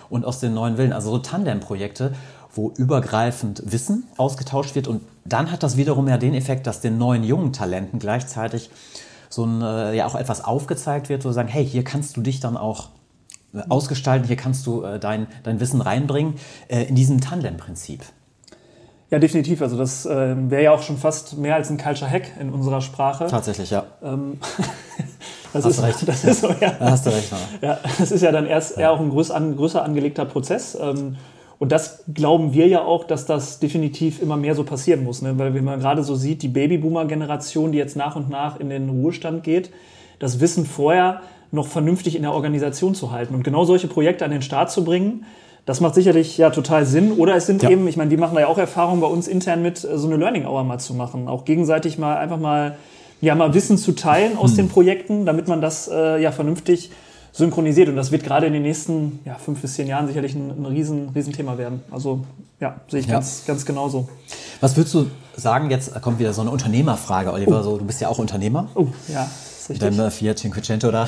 und 0.09 0.25
aus 0.25 0.39
den 0.39 0.55
neuen 0.55 0.77
Willen. 0.77 0.91
Also 0.91 1.11
so 1.11 1.19
Tandem-Projekte, 1.19 2.13
wo 2.53 2.73
übergreifend 2.75 3.61
Wissen 3.71 4.07
ausgetauscht 4.17 4.73
wird. 4.73 4.87
Und 4.87 5.03
dann 5.25 5.51
hat 5.51 5.61
das 5.61 5.77
wiederum 5.77 6.07
ja 6.07 6.17
den 6.17 6.33
Effekt, 6.33 6.65
dass 6.65 6.81
den 6.81 6.97
neuen 6.97 7.23
jungen 7.23 7.53
Talenten 7.53 7.99
gleichzeitig 7.99 8.71
so 9.29 9.45
ein, 9.45 9.61
äh, 9.61 9.93
ja 9.93 10.07
auch 10.07 10.15
etwas 10.15 10.43
aufgezeigt 10.43 11.09
wird, 11.09 11.21
so 11.21 11.31
sagen, 11.31 11.47
hey, 11.47 11.65
hier 11.65 11.83
kannst 11.83 12.17
du 12.17 12.21
dich 12.21 12.39
dann 12.39 12.57
auch 12.57 12.89
ausgestalten, 13.69 14.27
hier 14.27 14.35
kannst 14.35 14.65
du 14.65 14.83
äh, 14.83 14.99
dein, 14.99 15.27
dein 15.43 15.59
Wissen 15.59 15.81
reinbringen, 15.81 16.35
äh, 16.67 16.83
in 16.83 16.95
diesem 16.95 17.21
Tandem-Prinzip. 17.21 18.01
Ja, 19.09 19.19
definitiv. 19.19 19.61
Also 19.61 19.77
das 19.77 20.05
ähm, 20.05 20.51
wäre 20.51 20.63
ja 20.63 20.71
auch 20.73 20.81
schon 20.81 20.97
fast 20.97 21.37
mehr 21.37 21.55
als 21.55 21.69
ein 21.69 21.77
Culture 21.77 22.09
Hack 22.09 22.31
in 22.39 22.49
unserer 22.49 22.81
Sprache. 22.81 23.27
Tatsächlich, 23.27 23.69
ja. 23.71 23.85
Ähm, 24.03 24.39
das, 25.53 25.63
Hast 25.63 25.71
ist, 25.71 25.79
du 25.79 25.83
recht. 25.83 26.07
das 26.07 26.23
ist 26.25 26.41
so, 26.41 26.49
ja. 26.59 26.71
Da 26.71 26.91
hast 26.91 27.05
du 27.05 27.11
recht. 27.11 27.31
Ja. 27.61 27.69
Ja, 27.69 27.79
das 27.97 28.11
ist 28.11 28.21
ja 28.21 28.31
dann 28.33 28.45
erst 28.45 28.77
eher 28.77 28.91
auch 28.91 28.99
ein 28.99 29.09
größer, 29.09 29.33
an, 29.33 29.55
größer 29.55 29.81
angelegter 29.81 30.25
Prozess. 30.25 30.77
Ähm, 30.79 31.15
und 31.59 31.71
das 31.71 32.03
glauben 32.13 32.53
wir 32.53 32.67
ja 32.67 32.83
auch, 32.83 33.05
dass 33.05 33.25
das 33.25 33.59
definitiv 33.59 34.21
immer 34.21 34.35
mehr 34.35 34.55
so 34.55 34.63
passieren 34.63 35.03
muss. 35.03 35.21
Ne? 35.21 35.39
Weil 35.39 35.53
wenn 35.53 35.63
man 35.63 35.79
gerade 35.79 36.03
so 36.03 36.15
sieht, 36.15 36.41
die 36.43 36.49
Babyboomer-Generation, 36.49 37.71
die 37.71 37.77
jetzt 37.77 37.95
nach 37.95 38.15
und 38.15 38.29
nach 38.29 38.59
in 38.59 38.69
den 38.69 38.89
Ruhestand 38.89 39.43
geht, 39.43 39.71
das 40.19 40.39
Wissen 40.39 40.65
vorher 40.65 41.21
noch 41.51 41.67
vernünftig 41.67 42.15
in 42.15 42.21
der 42.23 42.33
Organisation 42.33 42.93
zu 42.95 43.11
halten 43.11 43.33
und 43.35 43.43
genau 43.43 43.65
solche 43.65 43.87
Projekte 43.87 44.25
an 44.25 44.31
den 44.31 44.41
Start 44.41 44.71
zu 44.71 44.83
bringen, 44.83 45.25
das 45.65 45.81
macht 45.81 45.95
sicherlich 45.95 46.37
ja 46.37 46.49
total 46.49 46.85
Sinn. 46.85 47.11
Oder 47.11 47.35
es 47.35 47.45
sind 47.45 47.61
Ja. 47.61 47.69
eben, 47.69 47.87
ich 47.89 47.97
meine, 47.97 48.09
wir 48.09 48.17
machen 48.17 48.35
da 48.35 48.41
ja 48.41 48.47
auch 48.47 48.57
Erfahrungen 48.57 49.01
bei 49.01 49.07
uns 49.07 49.27
intern 49.27 49.61
mit, 49.61 49.83
äh, 49.83 49.97
so 49.97 50.07
eine 50.07 50.15
Learning 50.15 50.45
Hour 50.45 50.63
mal 50.63 50.79
zu 50.79 50.93
machen. 50.93 51.27
Auch 51.27 51.43
gegenseitig 51.43 51.97
mal 51.97 52.15
einfach 52.17 52.39
mal, 52.39 52.77
ja, 53.19 53.35
mal 53.35 53.53
Wissen 53.53 53.77
zu 53.77 53.91
teilen 53.93 54.37
aus 54.37 54.55
den 54.55 54.69
Projekten, 54.69 55.25
damit 55.25 55.47
man 55.49 55.59
das 55.59 55.89
äh, 55.91 56.21
ja 56.21 56.31
vernünftig 56.31 56.89
synchronisiert. 57.33 57.89
Und 57.89 57.97
das 57.97 58.11
wird 58.13 58.23
gerade 58.23 58.47
in 58.47 58.53
den 58.53 58.61
nächsten 58.63 59.19
ja, 59.25 59.35
fünf 59.35 59.61
bis 59.61 59.73
zehn 59.73 59.87
Jahren 59.87 60.07
sicherlich 60.07 60.35
ein, 60.35 60.51
ein 60.57 60.65
riesen, 60.65 61.09
riesen 61.13 61.33
Thema 61.33 61.57
werden. 61.57 61.81
Also 61.91 62.21
ja, 62.61 62.79
sehe 62.87 63.01
ich 63.01 63.07
Ja. 63.07 63.13
ganz, 63.15 63.43
ganz 63.45 63.65
genauso. 63.65 64.07
Was 64.61 64.77
würdest 64.77 64.95
du 64.95 65.07
sagen, 65.35 65.69
jetzt 65.69 66.01
kommt 66.01 66.17
wieder 66.19 66.31
so 66.33 66.41
eine 66.41 66.49
Unternehmerfrage, 66.51 67.33
Oliver, 67.33 67.61
so, 67.63 67.77
du 67.77 67.85
bist 67.85 67.99
ja 68.01 68.07
auch 68.07 68.19
Unternehmer. 68.19 68.69
Oh, 68.73 68.87
ja, 69.13 69.29
ist 69.69 69.81
richtig. 69.81 69.97
deinem 69.97 70.07
äh, 70.07 70.11
Fiat 70.11 70.37
Cinquecento 70.39 70.91
da. 70.91 71.07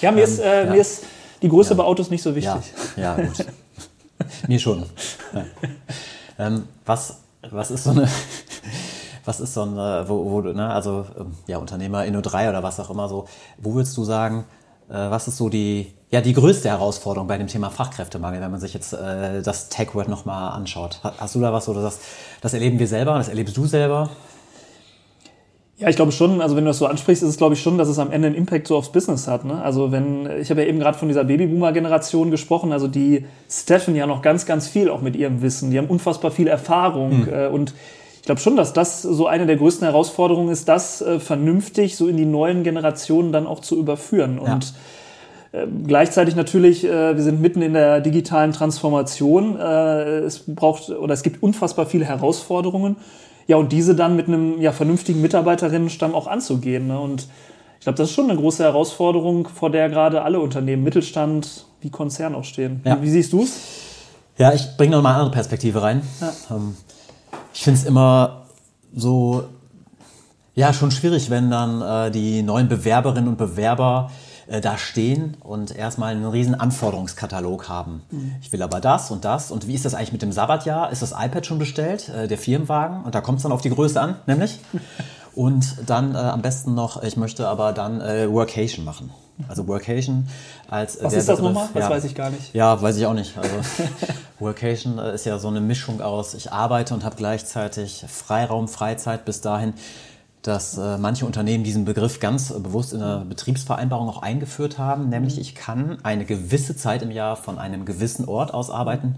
Ja, 0.00 0.10
mir, 0.12 0.24
ist, 0.24 0.38
äh, 0.40 0.66
ja. 0.66 0.72
mir 0.72 0.80
ist 0.80 1.04
die 1.42 1.48
Größe 1.48 1.74
bei 1.74 1.84
Autos 1.84 2.10
nicht 2.10 2.22
so 2.22 2.34
wichtig. 2.34 2.60
Ja, 2.96 3.16
ja 3.18 3.24
gut. 3.24 3.46
Mir 4.48 4.58
schon. 4.58 4.84
Ja. 5.34 5.44
Ähm, 6.38 6.68
was, 6.84 7.18
was 7.50 7.70
ist 7.70 7.84
so 7.84 7.90
eine, 7.90 8.08
was 9.24 9.40
ist 9.40 9.54
so 9.54 9.62
ein, 9.62 9.76
äh, 9.78 10.08
wo, 10.08 10.30
wo 10.30 10.40
ne, 10.40 10.68
also 10.70 11.06
ähm, 11.18 11.32
ja, 11.46 11.58
Unternehmer 11.58 12.04
Inno 12.04 12.20
3 12.20 12.48
oder 12.50 12.62
was 12.62 12.78
auch 12.80 12.90
immer 12.90 13.08
so, 13.08 13.26
wo 13.58 13.74
würdest 13.74 13.96
du 13.96 14.04
sagen, 14.04 14.44
äh, 14.88 14.94
was 14.94 15.28
ist 15.28 15.36
so 15.38 15.48
die, 15.48 15.92
ja, 16.10 16.20
die 16.20 16.32
größte 16.34 16.68
Herausforderung 16.68 17.26
bei 17.28 17.38
dem 17.38 17.46
Thema 17.48 17.70
Fachkräftemangel, 17.70 18.40
wenn 18.40 18.50
man 18.50 18.60
sich 18.60 18.74
jetzt 18.74 18.92
äh, 18.92 19.42
das 19.42 19.68
Tech-Word 19.68 20.08
nochmal 20.08 20.52
anschaut? 20.52 21.00
Ha- 21.02 21.14
Hast 21.18 21.34
du 21.34 21.40
da 21.40 21.52
was, 21.52 21.64
du 21.64 21.74
sagst, 21.80 22.00
das 22.40 22.52
erleben 22.54 22.78
wir 22.78 22.88
selber, 22.88 23.16
das 23.18 23.28
erlebst 23.28 23.56
du 23.56 23.66
selber? 23.66 24.10
Ja, 25.78 25.90
ich 25.90 25.96
glaube 25.96 26.10
schon, 26.10 26.40
also 26.40 26.56
wenn 26.56 26.64
du 26.64 26.70
das 26.70 26.78
so 26.78 26.86
ansprichst, 26.86 27.22
ist 27.22 27.28
es 27.28 27.36
glaube 27.36 27.54
ich 27.54 27.60
schon, 27.60 27.76
dass 27.76 27.88
es 27.88 27.98
am 27.98 28.10
Ende 28.10 28.28
einen 28.28 28.36
Impact 28.36 28.66
so 28.66 28.76
aufs 28.76 28.90
Business 28.90 29.28
hat. 29.28 29.44
Ne? 29.44 29.60
Also 29.60 29.92
wenn, 29.92 30.26
ich 30.40 30.48
habe 30.48 30.62
ja 30.62 30.68
eben 30.68 30.78
gerade 30.78 30.96
von 30.96 31.08
dieser 31.08 31.24
Babyboomer-Generation 31.24 32.30
gesprochen, 32.30 32.72
also 32.72 32.88
die 32.88 33.26
steffen 33.50 33.94
ja 33.94 34.06
noch 34.06 34.22
ganz, 34.22 34.46
ganz 34.46 34.68
viel 34.68 34.88
auch 34.88 35.02
mit 35.02 35.16
ihrem 35.16 35.42
Wissen. 35.42 35.70
Die 35.70 35.76
haben 35.76 35.88
unfassbar 35.88 36.30
viel 36.30 36.46
Erfahrung 36.46 37.28
äh, 37.28 37.48
und 37.48 37.74
ich 38.16 38.22
glaube 38.22 38.40
schon, 38.40 38.56
dass 38.56 38.72
das 38.72 39.02
so 39.02 39.26
eine 39.26 39.46
der 39.46 39.56
größten 39.56 39.86
Herausforderungen 39.86 40.48
ist, 40.48 40.66
das 40.66 41.02
äh, 41.02 41.20
vernünftig 41.20 41.96
so 41.96 42.08
in 42.08 42.16
die 42.16 42.24
neuen 42.24 42.64
Generationen 42.64 43.30
dann 43.30 43.46
auch 43.46 43.60
zu 43.60 43.78
überführen. 43.78 44.38
Und 44.38 44.74
Gleichzeitig 45.86 46.36
natürlich, 46.36 46.84
äh, 46.84 47.16
wir 47.16 47.22
sind 47.22 47.40
mitten 47.40 47.62
in 47.62 47.72
der 47.72 48.00
digitalen 48.00 48.52
Transformation. 48.52 49.58
Äh, 49.58 50.18
es 50.18 50.42
braucht 50.46 50.90
oder 50.90 51.14
es 51.14 51.22
gibt 51.22 51.42
unfassbar 51.42 51.86
viele 51.86 52.04
Herausforderungen. 52.04 52.96
Ja, 53.46 53.56
und 53.56 53.72
diese 53.72 53.94
dann 53.94 54.16
mit 54.16 54.28
einem 54.28 54.60
ja, 54.60 54.72
vernünftigen 54.72 55.20
Mitarbeiterinnenstamm 55.20 56.14
auch 56.14 56.26
anzugehen. 56.26 56.88
Ne? 56.88 56.98
Und 56.98 57.28
ich 57.78 57.84
glaube, 57.84 57.96
das 57.96 58.08
ist 58.08 58.14
schon 58.14 58.28
eine 58.30 58.38
große 58.38 58.64
Herausforderung, 58.64 59.48
vor 59.48 59.70
der 59.70 59.88
gerade 59.88 60.22
alle 60.22 60.40
Unternehmen, 60.40 60.82
Mittelstand 60.82 61.66
wie 61.80 61.90
Konzern 61.90 62.34
auch 62.34 62.44
stehen. 62.44 62.80
Ja. 62.84 62.98
Wie, 62.98 63.06
wie 63.06 63.10
siehst 63.10 63.32
du 63.32 63.42
es? 63.42 63.58
Ja, 64.38 64.52
ich 64.52 64.76
bringe 64.76 64.96
noch 64.96 65.02
mal 65.02 65.10
eine 65.10 65.18
andere 65.18 65.34
Perspektive 65.34 65.82
rein. 65.82 66.02
Ähm, 66.50 66.76
ich 67.54 67.62
finde 67.62 67.80
es 67.80 67.86
immer 67.86 68.46
so, 68.94 69.44
ja, 70.54 70.72
schon 70.72 70.90
schwierig, 70.90 71.30
wenn 71.30 71.50
dann 71.50 71.80
äh, 71.80 72.10
die 72.10 72.42
neuen 72.42 72.68
Bewerberinnen 72.68 73.28
und 73.28 73.38
Bewerber 73.38 74.10
äh, 74.48 74.60
da 74.60 74.78
stehen 74.78 75.36
und 75.40 75.74
erstmal 75.74 76.12
einen 76.12 76.24
riesen 76.26 76.54
Anforderungskatalog 76.54 77.68
haben. 77.68 78.02
Ich 78.42 78.52
will 78.52 78.62
aber 78.62 78.80
das 78.80 79.10
und 79.10 79.24
das. 79.24 79.50
Und 79.50 79.66
wie 79.68 79.74
ist 79.74 79.84
das 79.84 79.94
eigentlich 79.94 80.12
mit 80.12 80.22
dem 80.22 80.32
Sabbatjahr? 80.32 80.90
Ist 80.92 81.02
das 81.02 81.12
iPad 81.12 81.44
schon 81.46 81.58
bestellt, 81.58 82.08
äh, 82.08 82.28
der 82.28 82.38
Firmenwagen? 82.38 83.02
Und 83.04 83.14
da 83.14 83.20
kommt 83.20 83.38
es 83.38 83.42
dann 83.42 83.52
auf 83.52 83.60
die 83.62 83.70
Größe 83.70 84.00
an, 84.00 84.16
nämlich. 84.26 84.58
Und 85.34 85.76
dann 85.90 86.14
äh, 86.14 86.18
am 86.18 86.40
besten 86.40 86.74
noch, 86.74 87.02
ich 87.02 87.18
möchte 87.18 87.46
aber 87.46 87.74
dann 87.74 88.00
äh, 88.00 88.26
Workation 88.32 88.86
machen. 88.86 89.10
Also 89.48 89.68
Workation 89.68 90.26
als 90.66 90.96
äh, 90.96 91.04
Was 91.04 91.12
ist 91.12 91.28
das 91.28 91.36
Begriff- 91.36 91.52
nochmal? 91.54 91.68
Das 91.74 91.90
weiß 91.90 92.04
ich 92.04 92.14
gar 92.14 92.30
nicht. 92.30 92.54
ja, 92.54 92.80
weiß 92.80 92.96
ich 92.96 93.04
auch 93.04 93.12
nicht. 93.12 93.36
Also 93.36 93.50
Workation 94.38 94.98
äh, 94.98 95.14
ist 95.14 95.26
ja 95.26 95.38
so 95.38 95.48
eine 95.48 95.60
Mischung 95.60 96.00
aus, 96.00 96.32
ich 96.32 96.52
arbeite 96.52 96.94
und 96.94 97.04
habe 97.04 97.16
gleichzeitig 97.16 98.06
Freiraum, 98.08 98.66
Freizeit 98.66 99.26
bis 99.26 99.42
dahin, 99.42 99.74
dass 100.46 100.78
äh, 100.78 100.96
manche 100.98 101.26
Unternehmen 101.26 101.64
diesen 101.64 101.84
Begriff 101.84 102.20
ganz 102.20 102.50
äh, 102.50 102.60
bewusst 102.60 102.92
in 102.92 103.00
der 103.00 103.24
Betriebsvereinbarung 103.28 104.08
auch 104.08 104.22
eingeführt 104.22 104.78
haben, 104.78 105.08
nämlich 105.08 105.40
ich 105.40 105.54
kann 105.54 105.98
eine 106.04 106.24
gewisse 106.24 106.76
Zeit 106.76 107.02
im 107.02 107.10
Jahr 107.10 107.36
von 107.36 107.58
einem 107.58 107.84
gewissen 107.84 108.26
Ort 108.28 108.54
aus 108.54 108.70
arbeiten, 108.70 109.16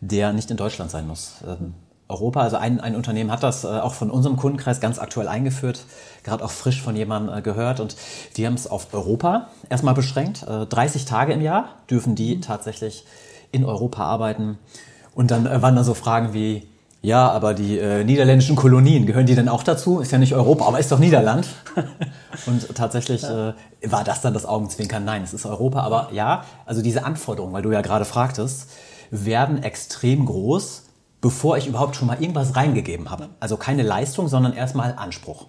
der 0.00 0.32
nicht 0.32 0.50
in 0.50 0.56
Deutschland 0.56 0.90
sein 0.90 1.08
muss. 1.08 1.42
Ähm, 1.46 1.74
Europa, 2.08 2.40
also 2.40 2.56
ein, 2.56 2.80
ein 2.80 2.94
Unternehmen 2.94 3.30
hat 3.32 3.42
das 3.42 3.64
äh, 3.64 3.66
auch 3.66 3.94
von 3.94 4.10
unserem 4.10 4.36
Kundenkreis 4.36 4.80
ganz 4.80 4.98
aktuell 4.98 5.26
eingeführt, 5.26 5.84
gerade 6.22 6.44
auch 6.44 6.50
frisch 6.50 6.80
von 6.80 6.94
jemandem 6.94 7.36
äh, 7.36 7.42
gehört 7.42 7.80
und 7.80 7.96
die 8.36 8.46
haben 8.46 8.54
es 8.54 8.66
auf 8.66 8.94
Europa 8.94 9.48
erstmal 9.68 9.94
beschränkt. 9.94 10.44
Äh, 10.44 10.66
30 10.66 11.06
Tage 11.06 11.32
im 11.32 11.42
Jahr 11.42 11.70
dürfen 11.90 12.14
die 12.14 12.40
tatsächlich 12.40 13.04
in 13.50 13.64
Europa 13.64 14.04
arbeiten. 14.04 14.58
Und 15.14 15.32
dann 15.32 15.46
äh, 15.46 15.60
waren 15.60 15.74
da 15.74 15.82
so 15.82 15.94
Fragen 15.94 16.32
wie, 16.32 16.68
ja, 17.08 17.30
aber 17.30 17.54
die 17.54 17.78
äh, 17.78 18.04
niederländischen 18.04 18.54
Kolonien, 18.54 19.06
gehören 19.06 19.26
die 19.26 19.34
denn 19.34 19.48
auch 19.48 19.62
dazu? 19.62 20.00
Ist 20.00 20.12
ja 20.12 20.18
nicht 20.18 20.34
Europa, 20.34 20.66
aber 20.66 20.78
ist 20.78 20.92
doch 20.92 20.98
Niederland. 20.98 21.48
Und 22.46 22.74
tatsächlich 22.76 23.24
äh, 23.24 23.52
war 23.86 24.04
das 24.04 24.20
dann 24.20 24.34
das 24.34 24.44
Augenzwinkern. 24.46 25.04
Nein, 25.04 25.22
es 25.22 25.32
ist 25.32 25.46
Europa, 25.46 25.80
aber 25.80 26.08
ja, 26.12 26.44
also 26.66 26.82
diese 26.82 27.04
Anforderungen, 27.04 27.52
weil 27.52 27.62
du 27.62 27.70
ja 27.72 27.80
gerade 27.80 28.04
fragtest, 28.04 28.68
werden 29.10 29.62
extrem 29.62 30.26
groß, 30.26 30.84
bevor 31.20 31.56
ich 31.56 31.66
überhaupt 31.66 31.96
schon 31.96 32.06
mal 32.06 32.20
irgendwas 32.20 32.54
reingegeben 32.54 33.10
habe. 33.10 33.28
Also 33.40 33.56
keine 33.56 33.82
Leistung, 33.82 34.28
sondern 34.28 34.52
erstmal 34.52 34.94
Anspruch. 34.96 35.46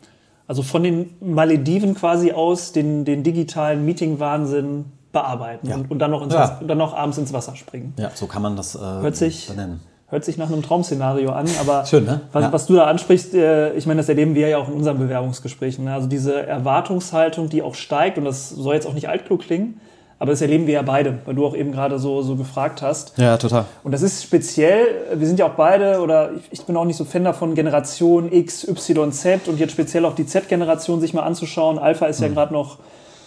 Also 0.48 0.64
von 0.64 0.82
den 0.82 1.12
Malediven 1.22 1.94
quasi 1.94 2.32
aus 2.32 2.72
den, 2.72 3.06
den 3.06 3.22
digitalen 3.24 3.86
Meeting-Wahnsinn 3.86 4.86
bearbeiten 5.12 5.68
Ja. 5.68 5.76
und, 5.76 5.92
und 5.92 6.00
dann, 6.00 6.12
noch 6.12 6.22
ins 6.24 6.34
Ja. 6.34 6.60
Dann 6.66 6.78
noch 6.78 6.94
abends 6.96 7.18
ins 7.18 7.34
Wasser 7.34 7.56
springen. 7.56 7.94
Ja, 7.98 8.12
so 8.16 8.26
kann 8.28 8.42
man 8.42 8.56
das 8.56 8.76
äh, 8.76 8.80
Hört 8.80 9.16
sich- 9.16 9.48
benennen. 9.48 9.82
Hört 10.12 10.26
sich 10.26 10.38
nach 10.38 10.52
einem 10.52 10.64
Traum-Szenario 10.64 11.32
an, 11.32 11.46
aber 11.62 11.86
Schön, 11.86 12.06
ne? 12.06 12.22
was, 12.32 12.44
Ja. 12.46 12.52
was 12.54 12.66
du 12.66 12.74
da 12.76 12.86
ansprichst, 12.86 13.36
äh, 13.36 13.74
ich 13.74 13.86
meine, 13.86 14.00
das 14.00 14.10
erleben 14.10 14.34
wir 14.34 14.48
ja 14.48 14.58
auch 14.58 14.68
in 14.68 14.74
unseren 14.74 14.98
Bewerbungsgesprächen. 14.98 15.86
Ne? 15.86 15.94
Also 15.94 16.08
diese 16.08 16.48
Erwartungshaltung, 16.48 17.50
die 17.50 17.62
auch 17.62 17.76
steigt, 17.76 18.18
und 18.18 18.26
das 18.26 18.50
soll 18.50 18.74
jetzt 18.74 18.88
auch 18.88 18.94
nicht 18.94 19.08
altklug 19.08 19.42
klingen, 19.42 19.80
aber 20.18 20.32
das 20.32 20.42
erleben 20.42 20.66
wir 20.68 20.74
ja 20.74 20.82
beide, 20.82 21.20
weil 21.26 21.36
du 21.36 21.46
auch 21.46 21.56
eben 21.56 21.72
gerade 21.72 22.00
so, 22.00 22.22
so 22.24 22.36
gefragt 22.36 22.82
hast. 22.82 23.18
Ja, 23.18 23.38
total. 23.38 23.66
Und 23.84 23.92
das 23.94 24.02
ist 24.02 24.24
speziell, 24.24 24.86
wir 25.14 25.28
sind 25.28 25.38
ja 25.40 25.46
auch 25.46 25.52
beide, 25.56 26.02
oder 26.02 26.32
ich, 26.36 26.60
ich 26.60 26.66
bin 26.66 26.76
auch 26.76 26.86
nicht 26.86 26.98
so 26.98 27.06
Fan 27.06 27.24
davon, 27.24 27.54
Generation 27.56 28.32
X, 28.32 28.68
Y, 28.68 29.12
Z 29.12 29.48
und 29.48 29.60
jetzt 29.60 29.72
speziell 29.72 30.06
auch 30.06 30.16
die 30.16 30.26
Z-Generation 30.26 31.00
sich 31.02 31.14
mal 31.14 31.22
anzuschauen. 31.24 31.78
Alpha 31.80 32.08
ist 32.08 32.20
ja 32.20 32.28
gerade 32.30 32.52
noch 32.52 32.80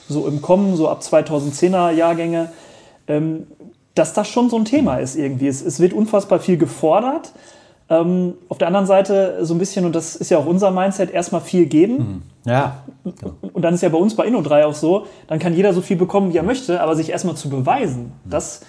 so 0.09 0.27
im 0.27 0.43
Kommen, 0.43 0.77
so 0.77 0.89
ab 0.89 1.01
2010er 1.01 1.93
Jahrgänge, 1.93 2.51
ähm, 3.09 3.47
dass 3.95 4.15
das 4.15 4.29
schon 4.29 4.49
so 4.51 4.57
ein 4.57 4.65
Thema 4.65 4.97
ist 4.97 5.17
irgendwie. 5.17 5.49
Es, 5.49 5.63
es 5.63 5.81
wird 5.81 5.93
unfassbar 5.93 6.41
viel 6.41 6.57
gefordert. 6.57 7.33
Ähm, 7.89 8.35
auf 8.49 8.59
der 8.59 8.69
anderen 8.69 8.87
Seite 8.87 9.39
so 9.45 9.55
ein 9.55 9.59
bisschen, 9.59 9.85
und 9.85 9.95
das 9.95 10.17
ist 10.17 10.31
ja 10.31 10.39
auch 10.39 10.47
unser 10.47 10.71
Mindset, 10.71 11.11
erstmal 11.11 11.41
viel 11.41 11.67
geben. 11.67 12.23
Ja, 12.45 12.79
Und 13.53 13.63
dann 13.63 13.75
ist 13.75 13.83
ja 13.83 13.89
bei 13.89 13.99
uns 13.99 14.17
bei 14.17 14.27
Inno3 14.27 14.65
auch 14.65 14.75
so, 14.75 15.07
dann 15.29 15.39
kann 15.39 15.55
jeder 15.55 15.73
so 15.73 15.81
viel 15.81 15.97
bekommen, 15.97 16.33
wie 16.33 16.37
er 16.39 16.43
möchte, 16.43 16.81
aber 16.81 16.97
sich 16.97 17.11
erstmal 17.11 17.37
zu 17.37 17.49
beweisen, 17.49 18.13
das 18.25 18.63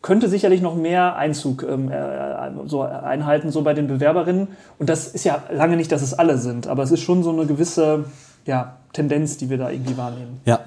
könnte 0.00 0.28
sicherlich 0.28 0.60
noch 0.62 0.74
mehr 0.74 1.14
Einzug 1.14 1.62
ähm, 1.62 1.88
äh, 1.90 2.50
so 2.66 2.82
einhalten, 2.82 3.52
so 3.52 3.62
bei 3.62 3.72
den 3.72 3.86
Bewerberinnen. 3.86 4.48
Und 4.78 4.88
das 4.88 5.06
ist 5.06 5.24
ja 5.24 5.44
lange 5.52 5.76
nicht, 5.76 5.92
dass 5.92 6.02
es 6.02 6.12
alle 6.12 6.38
sind, 6.38 6.66
aber 6.66 6.82
es 6.82 6.90
ist 6.90 7.02
schon 7.02 7.22
so 7.22 7.30
eine 7.30 7.46
gewisse 7.46 8.06
ja, 8.44 8.78
Tendenz, 8.92 9.36
die 9.36 9.48
wir 9.48 9.58
da 9.58 9.70
irgendwie 9.70 9.96
wahrnehmen. 9.96 10.40
Ja, 10.44 10.60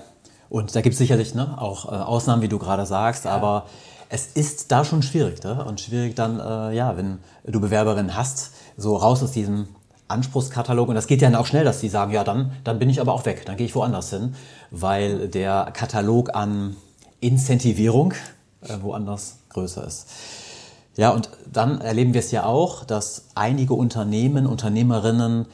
und 0.50 0.75
da 0.75 0.82
gibt 0.82 0.94
es 0.94 1.00
sicherlich 1.00 1.36
ne, 1.36 1.60
auch 1.60 1.86
äh, 1.86 1.96
Ausnahmen, 1.96 2.42
wie 2.42 2.48
du 2.48 2.60
gerade 2.60 2.86
sagst, 2.86 3.25
aber 3.28 3.66
es 4.10 4.28
ist 4.28 4.72
da 4.72 4.86
schon 4.86 5.02
schwierig. 5.02 5.44
Ne? 5.44 5.64
Und 5.66 5.82
schwierig 5.82 6.16
dann, 6.16 6.40
äh, 6.40 6.75
ja, 6.75 6.96
wenn 6.98 7.20
du 7.46 7.60
Bewerberinnen 7.60 8.16
hast, 8.16 8.52
so 8.78 8.96
raus 8.96 9.24
aus 9.24 9.32
diesem 9.32 9.68
Anspruchskatalog. 10.08 10.90
Und 10.90 10.96
das 10.96 11.08
geht 11.08 11.22
ja 11.22 11.30
dann 11.30 11.40
auch 11.40 11.48
schnell, 11.48 11.64
dass 11.64 11.80
die 11.80 11.90
sagen, 11.90 12.12
ja, 12.12 12.24
dann, 12.24 12.52
dann 12.64 12.80
bin 12.80 12.90
ich 12.90 13.02
aber 13.02 13.14
auch 13.14 13.25
weg, 13.25 13.46
dann 13.46 13.58
gehe 13.58 13.66
ich 13.66 13.75
woanders 13.75 14.10
hin, 14.12 14.36
weil 14.72 15.28
der 15.28 15.72
Katalog 15.74 16.36
an 16.36 16.75
Incentivierung 17.20 18.14
äh, 18.62 18.78
woanders 18.82 19.40
größer 19.50 19.86
ist. 19.86 20.08
Ja, 20.98 21.10
und 21.10 21.30
dann 21.52 21.82
erleben 21.82 22.14
wir 22.14 22.20
es 22.20 22.32
ja 22.32 22.46
auch, 22.46 22.86
dass 22.86 23.30
einige 23.36 23.74
Unternehmen, 23.74 24.46
Unternehmerinnen 24.46 25.48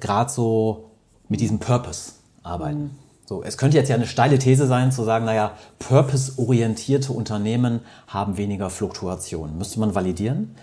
gerade 0.00 0.30
so 0.30 0.90
mit 1.28 1.40
diesem 1.40 1.60
Purpose 1.60 2.12
arbeiten. 2.42 2.98
So, 3.30 3.44
es 3.44 3.56
könnte 3.56 3.76
jetzt 3.76 3.88
ja 3.88 3.94
eine 3.94 4.08
steile 4.08 4.40
These 4.40 4.66
sein, 4.66 4.90
zu 4.90 5.04
sagen, 5.04 5.24
naja, 5.24 5.52
purpose-orientierte 5.78 7.12
Unternehmen 7.12 7.78
haben 8.08 8.36
weniger 8.36 8.70
Fluktuation. 8.70 9.56
Müsste 9.56 9.78
man 9.78 9.94
validieren. 9.94 10.56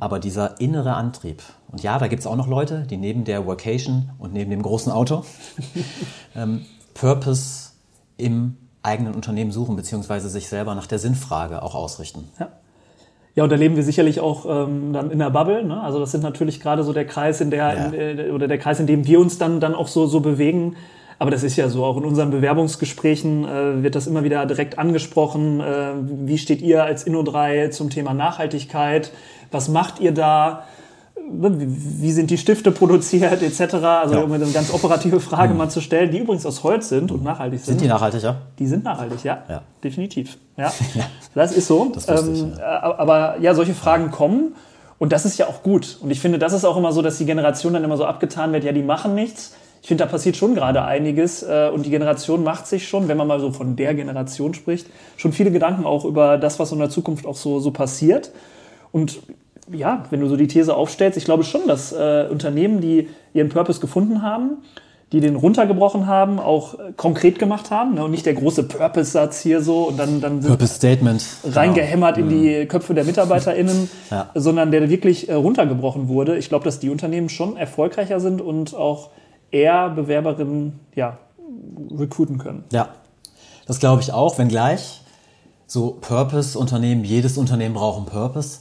Aber 0.00 0.18
dieser 0.18 0.58
innere 0.58 0.94
Antrieb, 0.94 1.42
und 1.70 1.82
ja, 1.82 1.98
da 1.98 2.06
gibt 2.06 2.20
es 2.20 2.26
auch 2.26 2.36
noch 2.36 2.48
Leute, 2.48 2.86
die 2.88 2.96
neben 2.96 3.24
der 3.24 3.44
Workation 3.44 4.08
und 4.18 4.32
neben 4.32 4.50
dem 4.50 4.62
großen 4.62 4.90
Auto 4.90 5.26
ähm, 6.34 6.64
Purpose 6.94 7.72
im 8.16 8.56
eigenen 8.82 9.14
Unternehmen 9.14 9.52
suchen, 9.52 9.76
beziehungsweise 9.76 10.30
sich 10.30 10.48
selber 10.48 10.74
nach 10.74 10.86
der 10.86 10.98
Sinnfrage 10.98 11.62
auch 11.62 11.74
ausrichten. 11.74 12.30
Ja. 12.40 12.48
Ja, 13.34 13.44
und 13.44 13.52
da 13.52 13.56
leben 13.56 13.76
wir 13.76 13.82
sicherlich 13.82 14.20
auch 14.20 14.46
ähm, 14.48 14.94
dann 14.94 15.10
in 15.10 15.18
der 15.18 15.28
Bubble. 15.28 15.62
Ne? 15.64 15.82
Also 15.82 16.00
das 16.00 16.12
sind 16.12 16.22
natürlich 16.22 16.60
gerade 16.60 16.82
so 16.82 16.94
der 16.94 17.06
Kreis, 17.06 17.42
in 17.42 17.50
der, 17.50 17.74
Ja. 17.74 17.84
in, 17.88 18.18
äh, 18.18 18.30
oder 18.30 18.48
der 18.48 18.56
Kreis, 18.56 18.80
in 18.80 18.86
dem 18.86 19.06
wir 19.06 19.20
uns 19.20 19.36
dann, 19.36 19.60
dann 19.60 19.74
auch 19.74 19.88
so, 19.88 20.06
so 20.06 20.20
bewegen. 20.20 20.76
Aber 21.18 21.30
das 21.30 21.42
ist 21.42 21.56
ja 21.56 21.68
so, 21.68 21.84
auch 21.84 21.96
in 21.96 22.04
unseren 22.04 22.30
Bewerbungsgesprächen 22.30 23.44
äh, 23.44 23.82
wird 23.82 23.94
das 23.94 24.06
immer 24.06 24.22
wieder 24.22 24.44
direkt 24.46 24.78
angesprochen. 24.78 25.60
Äh, 25.60 25.92
wie 26.26 26.36
steht 26.38 26.60
ihr 26.60 26.84
als 26.84 27.06
Inno3 27.06 27.70
zum 27.70 27.88
Thema 27.90 28.12
Nachhaltigkeit? 28.12 29.12
Was 29.50 29.68
macht 29.68 30.00
ihr 30.00 30.12
da? 30.12 30.64
Ne, 31.30 31.52
Wie, 31.58 32.12
sind 32.12 32.30
die 32.30 32.38
Stifte 32.38 32.70
produziert, 32.70 33.42
etc.? 33.42 33.74
Also 33.74 34.14
Ja. 34.16 34.20
um 34.20 34.32
eine 34.32 34.46
ganz 34.46 34.72
operative 34.72 35.18
Frage 35.18 35.54
mal 35.54 35.70
zu 35.70 35.80
stellen, 35.80 36.10
die 36.10 36.18
übrigens 36.18 36.44
aus 36.44 36.62
Holz 36.62 36.88
sind 36.90 37.10
und 37.10 37.24
nachhaltig 37.24 37.60
sind. 37.60 37.66
Sind 37.66 37.80
die 37.80 37.88
nachhaltig, 37.88 38.22
ja? 38.22 38.36
Die 38.58 38.66
sind 38.66 38.84
nachhaltig, 38.84 39.24
ja. 39.24 39.42
Ja. 39.48 39.62
Definitiv. 39.82 40.38
Ja. 40.58 40.72
Das 41.34 41.52
ist 41.52 41.66
so. 41.66 41.92
Das 41.92 42.08
ich, 42.08 42.42
ähm, 42.42 42.54
Aber 42.58 43.36
ja, 43.40 43.52
solche 43.54 43.74
Fragen 43.74 44.10
kommen 44.10 44.54
und 44.98 45.12
das 45.12 45.26
ist 45.26 45.36
ja 45.38 45.48
auch 45.48 45.62
gut. 45.62 45.98
Und 46.00 46.10
ich 46.10 46.20
finde, 46.20 46.38
das 46.38 46.54
ist 46.54 46.64
auch 46.64 46.78
immer 46.78 46.92
so, 46.92 47.02
dass 47.02 47.18
die 47.18 47.26
Generation 47.26 47.74
dann 47.74 47.84
immer 47.84 47.98
so 47.98 48.06
abgetan 48.06 48.52
wird, 48.52 48.64
ja, 48.64 48.72
die 48.72 48.82
machen 48.82 49.14
nichts. 49.14 49.54
Ich 49.86 49.88
finde, 49.88 50.02
da 50.02 50.10
passiert 50.10 50.36
schon 50.36 50.56
gerade 50.56 50.82
einiges 50.82 51.44
äh, 51.44 51.70
und 51.72 51.86
die 51.86 51.90
Generation 51.90 52.42
macht 52.42 52.66
sich 52.66 52.88
schon, 52.88 53.06
wenn 53.06 53.16
man 53.16 53.28
mal 53.28 53.38
so 53.38 53.52
von 53.52 53.76
der 53.76 53.94
Generation 53.94 54.52
spricht, 54.52 54.88
schon 55.16 55.30
viele 55.32 55.52
Gedanken 55.52 55.84
auch 55.84 56.04
über 56.04 56.38
das, 56.38 56.58
was 56.58 56.72
in 56.72 56.80
der 56.80 56.90
Zukunft 56.90 57.24
auch 57.24 57.36
so, 57.36 57.60
so 57.60 57.70
passiert. 57.70 58.32
Und 58.90 59.20
ja, 59.72 60.04
wenn 60.10 60.18
du 60.18 60.26
so 60.26 60.36
die 60.36 60.48
These 60.48 60.74
aufstellst, 60.74 61.16
ich 61.16 61.24
glaube 61.24 61.44
schon, 61.44 61.68
dass 61.68 61.92
äh, 61.92 62.26
Unternehmen, 62.28 62.80
die 62.80 63.08
ihren 63.32 63.48
Purpose 63.48 63.78
gefunden 63.78 64.22
haben, 64.22 64.56
die 65.12 65.20
den 65.20 65.36
runtergebrochen 65.36 66.08
haben, 66.08 66.40
auch 66.40 66.74
äh, 66.80 66.92
konkret 66.96 67.38
gemacht 67.38 67.70
haben 67.70 67.94
ne, 67.94 68.02
und 68.02 68.10
nicht 68.10 68.26
der 68.26 68.34
große 68.34 68.64
Purpose-Satz 68.64 69.38
hier 69.38 69.60
so 69.62 69.84
und 69.84 70.00
dann, 70.00 70.20
dann 70.20 70.42
sind 70.42 70.50
Purpose 70.50 70.74
Statement. 70.74 71.24
reingehämmert 71.44 72.18
in 72.18 72.28
die 72.28 72.66
Köpfe 72.66 72.92
der 72.92 73.04
MitarbeiterInnen, 73.04 73.88
Ja. 74.10 74.30
sondern 74.34 74.72
der 74.72 74.90
wirklich 74.90 75.28
äh, 75.28 75.34
runtergebrochen 75.34 76.08
wurde. 76.08 76.36
Ich 76.38 76.48
glaube, 76.48 76.64
dass 76.64 76.80
die 76.80 76.90
Unternehmen 76.90 77.28
schon 77.28 77.56
erfolgreicher 77.56 78.18
sind 78.18 78.40
und 78.42 78.74
auch 78.74 79.10
eher 79.50 79.90
Bewerberinnen 79.90 80.80
ja, 80.94 81.18
recruiten 81.96 82.38
können. 82.38 82.64
Ja, 82.72 82.88
das 83.66 83.78
glaube 83.78 84.02
ich 84.02 84.12
auch, 84.12 84.38
wenngleich 84.38 85.02
so 85.66 85.98
Purpose-Unternehmen, 86.00 87.04
jedes 87.04 87.36
Unternehmen 87.38 87.74
braucht 87.74 87.98
einen 87.98 88.06
Purpose. 88.06 88.60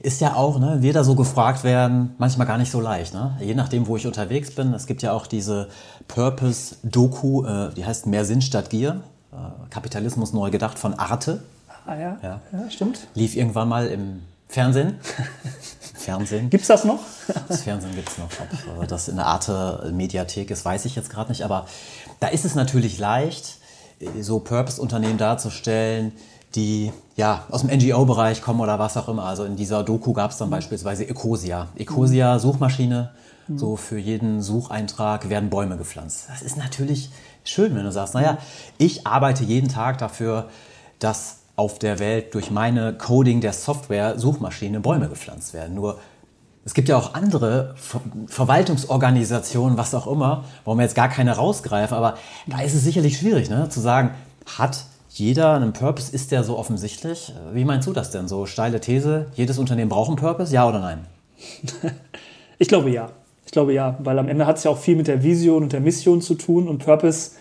Ist 0.00 0.20
ja 0.20 0.36
auch, 0.36 0.58
ne, 0.58 0.78
wir 0.80 0.92
da 0.92 1.02
so 1.02 1.14
gefragt 1.14 1.64
werden, 1.64 2.14
manchmal 2.18 2.46
gar 2.46 2.58
nicht 2.58 2.70
so 2.70 2.80
leicht. 2.80 3.14
Ne? 3.14 3.36
Je 3.40 3.54
nachdem, 3.54 3.86
wo 3.86 3.96
ich 3.96 4.06
unterwegs 4.06 4.54
bin. 4.54 4.72
Es 4.74 4.86
gibt 4.86 5.02
ja 5.02 5.12
auch 5.12 5.26
diese 5.26 5.68
Purpose-Doku, 6.06 7.44
äh, 7.44 7.74
die 7.74 7.84
heißt 7.84 8.06
Mehr 8.06 8.24
Sinn 8.24 8.42
statt 8.42 8.70
Gier. 8.70 9.00
Äh, 9.32 9.36
Kapitalismus 9.70 10.32
neu 10.32 10.50
gedacht 10.50 10.78
von 10.78 10.94
Arte. 10.94 11.42
Ah 11.86 11.96
ja, 11.96 12.18
Ja. 12.22 12.40
ja 12.52 12.70
stimmt. 12.70 13.08
Lief 13.14 13.34
irgendwann 13.34 13.68
mal 13.68 13.86
im 13.86 14.22
Fernsehen. 14.48 14.98
Fernsehen. 15.96 16.50
Gibt's 16.50 16.68
das 16.68 16.84
noch? 16.84 17.00
Das 17.48 17.62
Fernsehen 17.62 17.94
gibt 17.94 18.08
es 18.08 18.18
noch. 18.18 18.28
Ob 18.76 18.82
äh, 18.82 18.86
das 18.86 19.08
in 19.08 19.16
der 19.16 19.26
Arte-Mediathek 19.26 20.50
ist, 20.50 20.64
weiß 20.64 20.84
ich 20.84 20.96
jetzt 20.96 21.10
gerade 21.10 21.30
nicht. 21.30 21.44
Aber 21.44 21.66
da 22.20 22.28
ist 22.28 22.44
es 22.44 22.54
natürlich 22.54 22.98
leicht, 22.98 23.58
äh, 24.00 24.22
so 24.22 24.38
Purpose-Unternehmen 24.40 25.18
darzustellen, 25.18 26.12
die 26.54 26.92
ja 27.16 27.44
aus 27.50 27.62
dem 27.62 27.70
NGO-Bereich 27.70 28.42
kommen 28.42 28.60
oder 28.60 28.78
was 28.78 28.96
auch 28.96 29.08
immer. 29.08 29.24
Also 29.24 29.44
in 29.44 29.56
dieser 29.56 29.82
Doku 29.82 30.12
gab 30.12 30.30
es 30.30 30.38
dann 30.38 30.50
beispielsweise 30.50 31.08
Ecosia. 31.08 31.68
Ecosia, 31.76 32.38
Suchmaschine. 32.38 33.10
So 33.54 33.76
für 33.76 33.98
jeden 33.98 34.42
Sucheintrag 34.42 35.28
werden 35.28 35.50
Bäume 35.50 35.76
gepflanzt. 35.76 36.24
Das 36.28 36.42
ist 36.42 36.56
natürlich 36.56 37.10
schön, 37.44 37.76
wenn 37.76 37.84
du 37.84 37.92
sagst, 37.92 38.14
naja, 38.14 38.38
ich 38.76 39.06
arbeite 39.06 39.44
jeden 39.44 39.68
Tag 39.68 39.98
dafür, 39.98 40.48
dass 40.98 41.36
auf 41.56 41.78
der 41.78 41.98
Welt 41.98 42.34
durch 42.34 42.50
meine 42.50 42.92
Coding 42.92 43.40
der 43.40 43.52
Software 43.52 44.18
Suchmaschine 44.18 44.80
Bäume 44.80 45.08
gepflanzt 45.08 45.54
werden. 45.54 45.74
Nur 45.74 45.98
es 46.64 46.74
gibt 46.74 46.88
ja 46.88 46.96
auch 46.96 47.14
andere 47.14 47.74
Ver 47.76 48.00
Verwaltungsorganisationen, 48.26 49.78
was 49.78 49.94
auch 49.94 50.06
immer, 50.06 50.44
wollen 50.64 50.78
wir 50.78 50.82
jetzt 50.82 50.96
gar 50.96 51.08
keine 51.08 51.32
rausgreifen, 51.32 51.96
aber 51.96 52.16
da 52.46 52.60
ist 52.60 52.74
es 52.74 52.82
sicherlich 52.82 53.18
schwierig, 53.18 53.48
ne? 53.48 53.68
zu 53.68 53.80
sagen, 53.80 54.10
hat 54.58 54.84
jeder 55.08 55.54
einen 55.54 55.72
Purpose, 55.72 56.12
ist 56.12 56.32
der 56.32 56.44
so 56.44 56.58
offensichtlich? 56.58 57.32
Wie 57.52 57.64
meinst 57.64 57.86
du 57.86 57.92
das 57.92 58.10
denn? 58.10 58.28
So 58.28 58.46
steile 58.46 58.80
These, 58.80 59.26
jedes 59.34 59.58
Unternehmen 59.58 59.88
braucht 59.88 60.08
einen 60.08 60.18
Purpose, 60.18 60.52
ja 60.52 60.68
oder 60.68 60.80
nein? 60.80 61.06
Ich 62.58 62.68
glaube 62.68 62.90
ja. 62.90 63.10
Ich 63.44 63.52
glaube 63.52 63.74
ja, 63.74 63.96
weil 64.00 64.18
am 64.18 64.28
Ende 64.28 64.46
hat 64.46 64.56
es 64.56 64.64
ja 64.64 64.70
auch 64.70 64.78
viel 64.78 64.96
mit 64.96 65.06
der 65.06 65.22
Vision 65.22 65.62
und 65.62 65.72
der 65.72 65.80
Mission 65.80 66.20
zu 66.20 66.34
tun 66.34 66.68
und 66.68 66.78
Purpose 66.78 67.32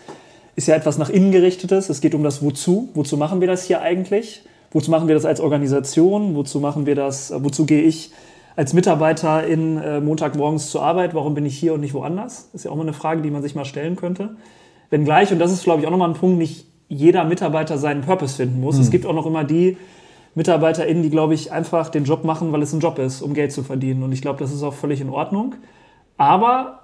ist 0.56 0.68
ja 0.68 0.76
etwas 0.76 0.98
nach 0.98 1.10
innen 1.10 1.32
gerichtetes. 1.32 1.90
Es 1.90 2.02
geht 2.02 2.16
um 2.16 2.24
das 2.24 2.42
Wozu. 2.42 2.90
Wozu 2.94 3.18
machen 3.18 3.42
wir 3.42 3.48
das 3.48 3.64
hier 3.64 3.82
eigentlich? 3.82 4.44
Wozu 4.72 4.92
machen 4.92 5.08
wir 5.08 5.16
das 5.16 5.26
als 5.26 5.40
Organisation? 5.40 6.36
Wozu 6.36 6.60
machen 6.60 6.86
wir 6.86 6.96
das? 6.96 7.32
äh, 7.32 7.44
Wozu 7.44 7.66
gehe 7.66 7.82
ich 7.82 8.12
als 8.56 8.74
Mitarbeiter 8.74 9.46
in 9.46 9.78
äh, 9.78 10.00
Montagmorgens 10.00 10.70
zur 10.70 10.82
Arbeit? 10.82 11.14
Warum 11.14 11.34
bin 11.34 11.46
ich 11.46 11.58
hier 11.58 11.74
und 11.74 11.82
nicht 11.82 11.94
woanders? 11.94 12.50
ist 12.54 12.66
ja 12.66 12.72
auch 12.72 12.76
mal 12.76 12.84
eine 12.84 12.94
Frage, 12.94 13.22
die 13.22 13.32
man 13.32 13.42
sich 13.42 13.56
mal 13.56 13.66
stellen 13.66 13.96
könnte. 13.96 14.38
Wenngleich, 14.90 15.32
und 15.32 15.40
das 15.40 15.52
ist 15.52 15.64
glaube 15.64 15.82
ich 15.82 15.88
auch 15.88 15.92
nochmal 15.92 16.10
ein 16.10 16.16
Punkt, 16.16 16.38
nicht 16.38 16.68
jeder 16.88 17.26
Mitarbeiter 17.26 17.78
seinen 17.78 18.02
Purpose 18.02 18.36
finden 18.36 18.62
muss. 18.62 18.78
Es 18.78 18.92
gibt 18.92 19.06
auch 19.06 19.14
noch 19.14 19.26
immer 19.26 19.44
die 19.44 19.76
MitarbeiterInnen, 20.36 21.02
die, 21.02 21.10
glaube 21.10 21.34
ich, 21.34 21.52
einfach 21.52 21.90
den 21.90 22.04
Job 22.04 22.24
machen, 22.24 22.52
weil 22.52 22.62
es 22.62 22.74
ein 22.74 22.80
Job 22.80 23.00
ist, 23.00 23.22
um 23.22 23.34
Geld 23.34 23.52
zu 23.52 23.64
verdienen. 23.64 24.04
Und 24.04 24.12
ich 24.12 24.22
glaube, 24.22 24.38
das 24.40 24.54
ist 24.54 24.62
auch 24.62 24.74
völlig 24.74 25.02
in 25.02 25.10
Ordnung. 25.10 25.56
Aber 26.18 26.82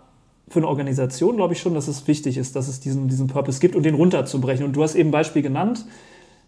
für 0.51 0.60
eine 0.60 0.67
Organisation 0.67 1.36
glaube 1.36 1.53
ich 1.53 1.60
schon, 1.60 1.74
dass 1.74 1.88
es 1.88 2.08
wichtig 2.08 2.38
ist, 2.38 2.55
dass 2.55 2.67
es 2.67 2.79
diesen, 2.79 3.08
diesen 3.08 3.27
Purpose 3.27 3.60
gibt 3.60 3.75
und 3.75 3.84
den 3.84 3.96
runterzubrechen. 3.96 4.65
Und 4.65 4.74
du 4.74 4.84
hast 4.84 4.96
eben 4.96 5.10
ein 5.10 5.12
Beispiel 5.12 5.41
genannt 5.41 5.86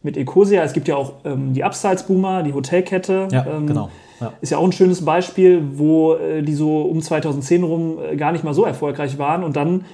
mit 0.03 0.17
Ecosia. 0.17 0.63
Es 0.63 0.74
gibt 0.74 0.88
ja 0.88 0.95
auch 0.95 1.13
ähm, 1.24 1.53
die 1.53 1.63
Upsides 1.63 2.03
Boomer, 2.03 2.43
die 2.43 2.53
Hotelkette. 2.53 3.27
Ja, 3.31 3.45
ähm, 3.45 3.67
genau. 3.67 3.89
Ja. 4.19 4.33
Ist 4.41 4.51
ja 4.51 4.57
auch 4.57 4.63
ein 4.63 4.72
schönes 4.72 5.03
Beispiel, 5.03 5.63
wo 5.74 6.15
äh, 6.15 6.43
die 6.43 6.53
so 6.53 6.81
um 6.81 7.01
2010 7.01 7.63
rum 7.63 7.98
äh, 8.00 8.15
gar 8.15 8.31
nicht 8.31 8.43
mal 8.43 8.53
so 8.53 8.65
erfolgreich 8.65 9.17
waren 9.17 9.43
und 9.43 9.55
dann 9.55 9.86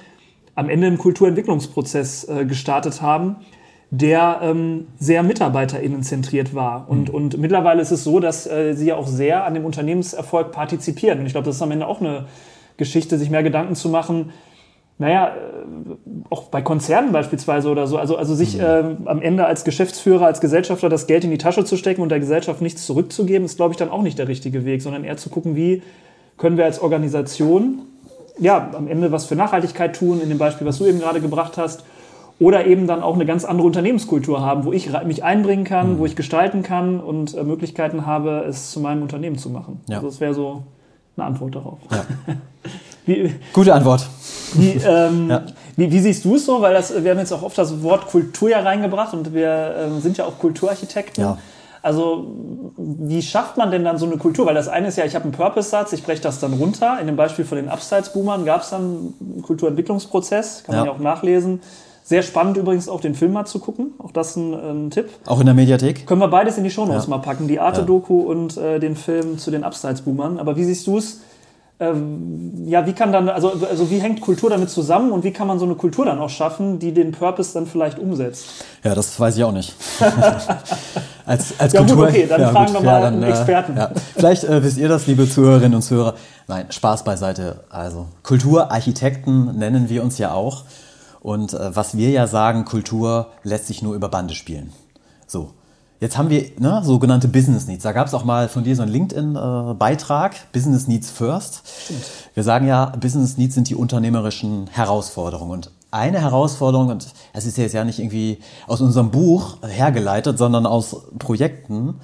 am 0.54 0.68
Ende 0.68 0.88
einen 0.88 0.98
Kulturentwicklungsprozess 0.98 2.24
äh, 2.28 2.44
gestartet 2.44 3.00
haben, 3.00 3.36
der 3.90 4.40
ähm, 4.42 4.86
sehr 4.98 5.22
MitarbeiterInnen-zentriert 5.22 6.54
war. 6.54 6.88
Und, 6.88 7.10
und 7.10 7.38
mittlerweile 7.38 7.80
ist 7.82 7.90
es 7.90 8.04
so, 8.04 8.20
dass 8.20 8.46
äh, 8.46 8.74
sie 8.74 8.86
ja 8.86 8.96
auch 8.96 9.06
sehr 9.06 9.44
an 9.44 9.54
dem 9.54 9.64
Unternehmenserfolg 9.64 10.52
partizipieren. 10.52 11.20
Und 11.20 11.26
ich 11.26 11.32
glaube, 11.32 11.46
das 11.46 11.56
ist 11.56 11.62
am 11.62 11.70
Ende 11.72 11.86
auch 11.86 12.00
eine 12.00 12.26
Geschichte, 12.80 13.16
sich 13.16 13.30
mehr 13.30 13.44
Gedanken 13.44 13.76
zu 13.76 13.88
machen, 13.88 14.32
naja, 14.98 15.28
äh, 15.28 15.30
auch 16.28 16.44
bei 16.44 16.60
Konzernen 16.62 17.12
beispielsweise 17.12 17.70
oder 17.70 17.86
so, 17.86 17.96
also, 17.96 18.16
also 18.16 18.34
sich 18.34 18.58
äh, 18.58 18.82
am 19.04 19.22
Ende 19.22 19.46
als 19.46 19.62
Geschäftsführer, 19.62 20.26
als 20.26 20.40
Gesellschafter 20.40 20.88
das 20.88 21.06
Geld 21.06 21.22
in 21.22 21.30
die 21.30 21.38
Tasche 21.38 21.64
zu 21.64 21.76
stecken 21.76 22.02
und 22.02 22.08
der 22.08 22.18
Gesellschaft 22.18 22.60
nichts 22.60 22.84
zurückzugeben, 22.84 23.44
ist, 23.44 23.56
glaube 23.56 23.72
ich, 23.72 23.78
dann 23.78 23.88
auch 23.88 24.02
nicht 24.02 24.18
der 24.18 24.26
richtige 24.26 24.64
Weg, 24.64 24.82
sondern 24.82 25.04
eher 25.04 25.16
zu 25.16 25.30
gucken, 25.30 25.54
wie 25.54 25.82
können 26.36 26.56
wir 26.56 26.64
als 26.64 26.82
Organisation 26.82 27.82
ja, 28.40 28.70
am 28.74 28.88
Ende 28.88 29.12
was 29.12 29.26
für 29.26 29.36
Nachhaltigkeit 29.36 29.94
tun, 29.94 30.20
in 30.20 30.28
dem 30.28 30.38
Beispiel, 30.38 30.66
was 30.66 30.78
du 30.78 30.86
eben 30.86 30.98
gerade 30.98 31.20
gebracht 31.20 31.56
hast, 31.58 31.84
oder 32.38 32.66
eben 32.66 32.86
dann 32.86 33.02
auch 33.02 33.14
eine 33.14 33.26
ganz 33.26 33.44
andere 33.44 33.66
Unternehmenskultur 33.66 34.40
haben, 34.40 34.64
wo 34.64 34.72
ich 34.72 34.90
mich 35.04 35.22
einbringen 35.22 35.64
kann, 35.64 35.98
wo 35.98 36.06
ich 36.06 36.16
gestalten 36.16 36.62
kann 36.62 36.98
und 36.98 37.34
äh, 37.36 37.44
Möglichkeiten 37.44 38.06
habe, 38.06 38.44
es 38.48 38.70
zu 38.70 38.80
meinem 38.80 39.02
Unternehmen 39.02 39.36
zu 39.36 39.50
machen. 39.50 39.80
Ja. 39.88 39.96
Also 39.96 40.08
das 40.08 40.20
wäre 40.20 40.32
so 40.32 40.62
eine 41.16 41.26
Antwort 41.26 41.54
darauf. 41.54 41.78
Ja. 41.90 42.04
Wie, 43.06 43.34
Gute 43.52 43.72
Antwort. 43.74 44.06
wie, 44.54 44.72
ähm, 44.84 45.30
Ja. 45.30 45.42
wie, 45.76 45.90
wie 45.90 46.00
siehst 46.00 46.24
du 46.24 46.36
es 46.36 46.44
so? 46.46 46.60
Weil 46.60 46.74
das, 46.74 46.92
wir 47.02 47.10
haben 47.10 47.18
jetzt 47.18 47.32
auch 47.32 47.42
oft 47.42 47.56
das 47.56 47.82
Wort 47.82 48.06
Kultur 48.06 48.50
ja 48.50 48.60
reingebracht 48.60 49.14
und 49.14 49.32
wir 49.32 49.74
ähm, 49.78 50.00
sind 50.00 50.18
ja 50.18 50.26
auch 50.26 50.38
Kulturarchitekten. 50.38 51.24
Ja. 51.24 51.38
Also 51.82 52.26
wie 52.76 53.22
schafft 53.22 53.56
man 53.56 53.70
denn 53.70 53.84
dann 53.84 53.96
so 53.96 54.04
eine 54.04 54.18
Kultur? 54.18 54.44
Weil 54.44 54.54
das 54.54 54.68
eine 54.68 54.88
ist 54.88 54.98
ja, 54.98 55.06
ich 55.06 55.14
habe 55.14 55.24
einen 55.24 55.32
Purpose-Satz, 55.32 55.94
ich 55.94 56.02
breche 56.02 56.20
das 56.20 56.38
dann 56.38 56.52
runter. 56.52 56.98
In 57.00 57.06
dem 57.06 57.16
Beispiel 57.16 57.46
von 57.46 57.56
den 57.56 57.68
Upsides-Boomern 57.70 58.44
gab 58.44 58.60
es 58.62 58.70
dann 58.70 59.14
einen 59.18 59.42
Kulturentwicklungsprozess, 59.42 60.64
kann 60.64 60.76
man 60.76 60.84
Ja. 60.84 60.90
ja 60.90 60.96
auch 60.96 61.00
nachlesen. 61.02 61.62
Sehr 62.02 62.22
spannend 62.22 62.56
übrigens 62.56 62.88
auch 62.88 63.00
den 63.00 63.14
Film 63.14 63.32
mal 63.32 63.44
zu 63.44 63.58
gucken. 63.60 63.92
Auch 63.98 64.10
das 64.10 64.34
ein, 64.36 64.54
ein 64.54 64.90
Tipp. 64.90 65.08
Auch 65.26 65.38
in 65.40 65.46
der 65.46 65.54
Mediathek? 65.54 66.06
Können 66.06 66.20
wir 66.20 66.28
beides 66.28 66.58
in 66.58 66.64
die 66.64 66.70
Shownotes 66.70 67.04
Ja. 67.04 67.10
mal 67.10 67.18
packen, 67.18 67.46
die 67.46 67.60
Arte-Doku 67.60 68.20
und 68.22 68.56
äh, 68.56 68.80
den 68.80 68.96
Film 68.96 69.38
zu 69.38 69.50
den 69.50 69.62
Upsides-Boomern. 69.64 70.38
Aber 70.38 70.56
wie 70.56 70.64
siehst 70.64 70.86
du 70.86 70.98
es? 70.98 71.20
Ähm, 71.82 72.66
ja, 72.66 72.84
wie 72.86 72.92
kann 72.92 73.10
dann, 73.10 73.30
also, 73.30 73.52
also 73.68 73.90
wie 73.90 74.00
hängt 74.00 74.20
Kultur 74.20 74.50
damit 74.50 74.68
zusammen 74.68 75.12
und 75.12 75.24
wie 75.24 75.30
kann 75.30 75.46
man 75.46 75.58
so 75.58 75.64
eine 75.64 75.76
Kultur 75.76 76.04
dann 76.04 76.18
auch 76.18 76.28
schaffen, 76.28 76.78
die 76.78 76.92
den 76.92 77.12
Purpose 77.12 77.54
dann 77.54 77.66
vielleicht 77.66 77.98
umsetzt? 77.98 78.48
Ja, 78.84 78.94
das 78.94 79.18
weiß 79.18 79.38
ich 79.38 79.44
auch 79.44 79.52
nicht. 79.52 79.74
als, 81.24 81.54
als 81.58 81.72
Ja, 81.72 81.80
gut, 81.80 81.88
Kultur, 81.88 82.08
okay, 82.08 82.26
dann 82.28 82.52
fragen 82.52 82.74
wir 82.74 82.80
mal 82.82 83.04
einen 83.04 83.22
äh, 83.22 83.30
Experten. 83.30 83.78
Ja. 83.78 83.92
Vielleicht 84.14 84.44
äh, 84.44 84.62
wisst 84.62 84.76
ihr 84.76 84.88
das, 84.88 85.06
liebe 85.06 85.26
Zuhörerinnen 85.26 85.74
und 85.74 85.82
Zuhörer. 85.82 86.16
Nein, 86.48 86.66
Spaß 86.68 87.02
beiseite. 87.04 87.60
Also 87.70 88.08
Kulturarchitekten 88.24 89.56
nennen 89.56 89.88
wir 89.88 90.02
uns 90.02 90.18
ja 90.18 90.34
auch. 90.34 90.64
Und 91.20 91.52
äh, 91.52 91.74
was 91.74 91.96
wir 91.96 92.10
ja 92.10 92.26
sagen, 92.26 92.64
Kultur 92.64 93.28
lässt 93.42 93.66
sich 93.66 93.82
nur 93.82 93.94
über 93.94 94.08
Bande 94.08 94.34
spielen. 94.34 94.72
So. 95.26 95.52
Jetzt 96.00 96.16
haben 96.16 96.30
wir 96.30 96.50
ne, 96.58 96.80
sogenannte 96.82 97.28
Business 97.28 97.66
Needs. 97.66 97.82
Da 97.82 97.92
gab 97.92 98.06
es 98.06 98.14
auch 98.14 98.24
mal 98.24 98.48
von 98.48 98.64
dir 98.64 98.74
so 98.74 98.80
einen 98.80 98.90
LinkedIn-Beitrag, 98.90 100.50
Business 100.50 100.88
Needs 100.88 101.10
First. 101.10 101.62
Wir 102.32 102.42
sagen 102.42 102.66
ja, 102.66 102.86
Business 102.98 103.36
Needs 103.36 103.54
sind 103.54 103.68
die 103.68 103.74
unternehmerischen 103.74 104.66
Herausforderungen. 104.68 105.52
Und 105.52 105.70
eine 105.90 106.20
Herausforderung, 106.22 106.88
und 106.88 107.08
es 107.34 107.44
ist 107.44 107.58
jetzt 107.58 107.74
ja 107.74 107.84
nicht 107.84 107.98
irgendwie 107.98 108.38
aus 108.66 108.80
unserem 108.80 109.10
Buch 109.10 109.58
hergeleitet, 109.62 110.38
sondern 110.38 110.64
aus 110.64 110.96
Projekten, 111.18 111.96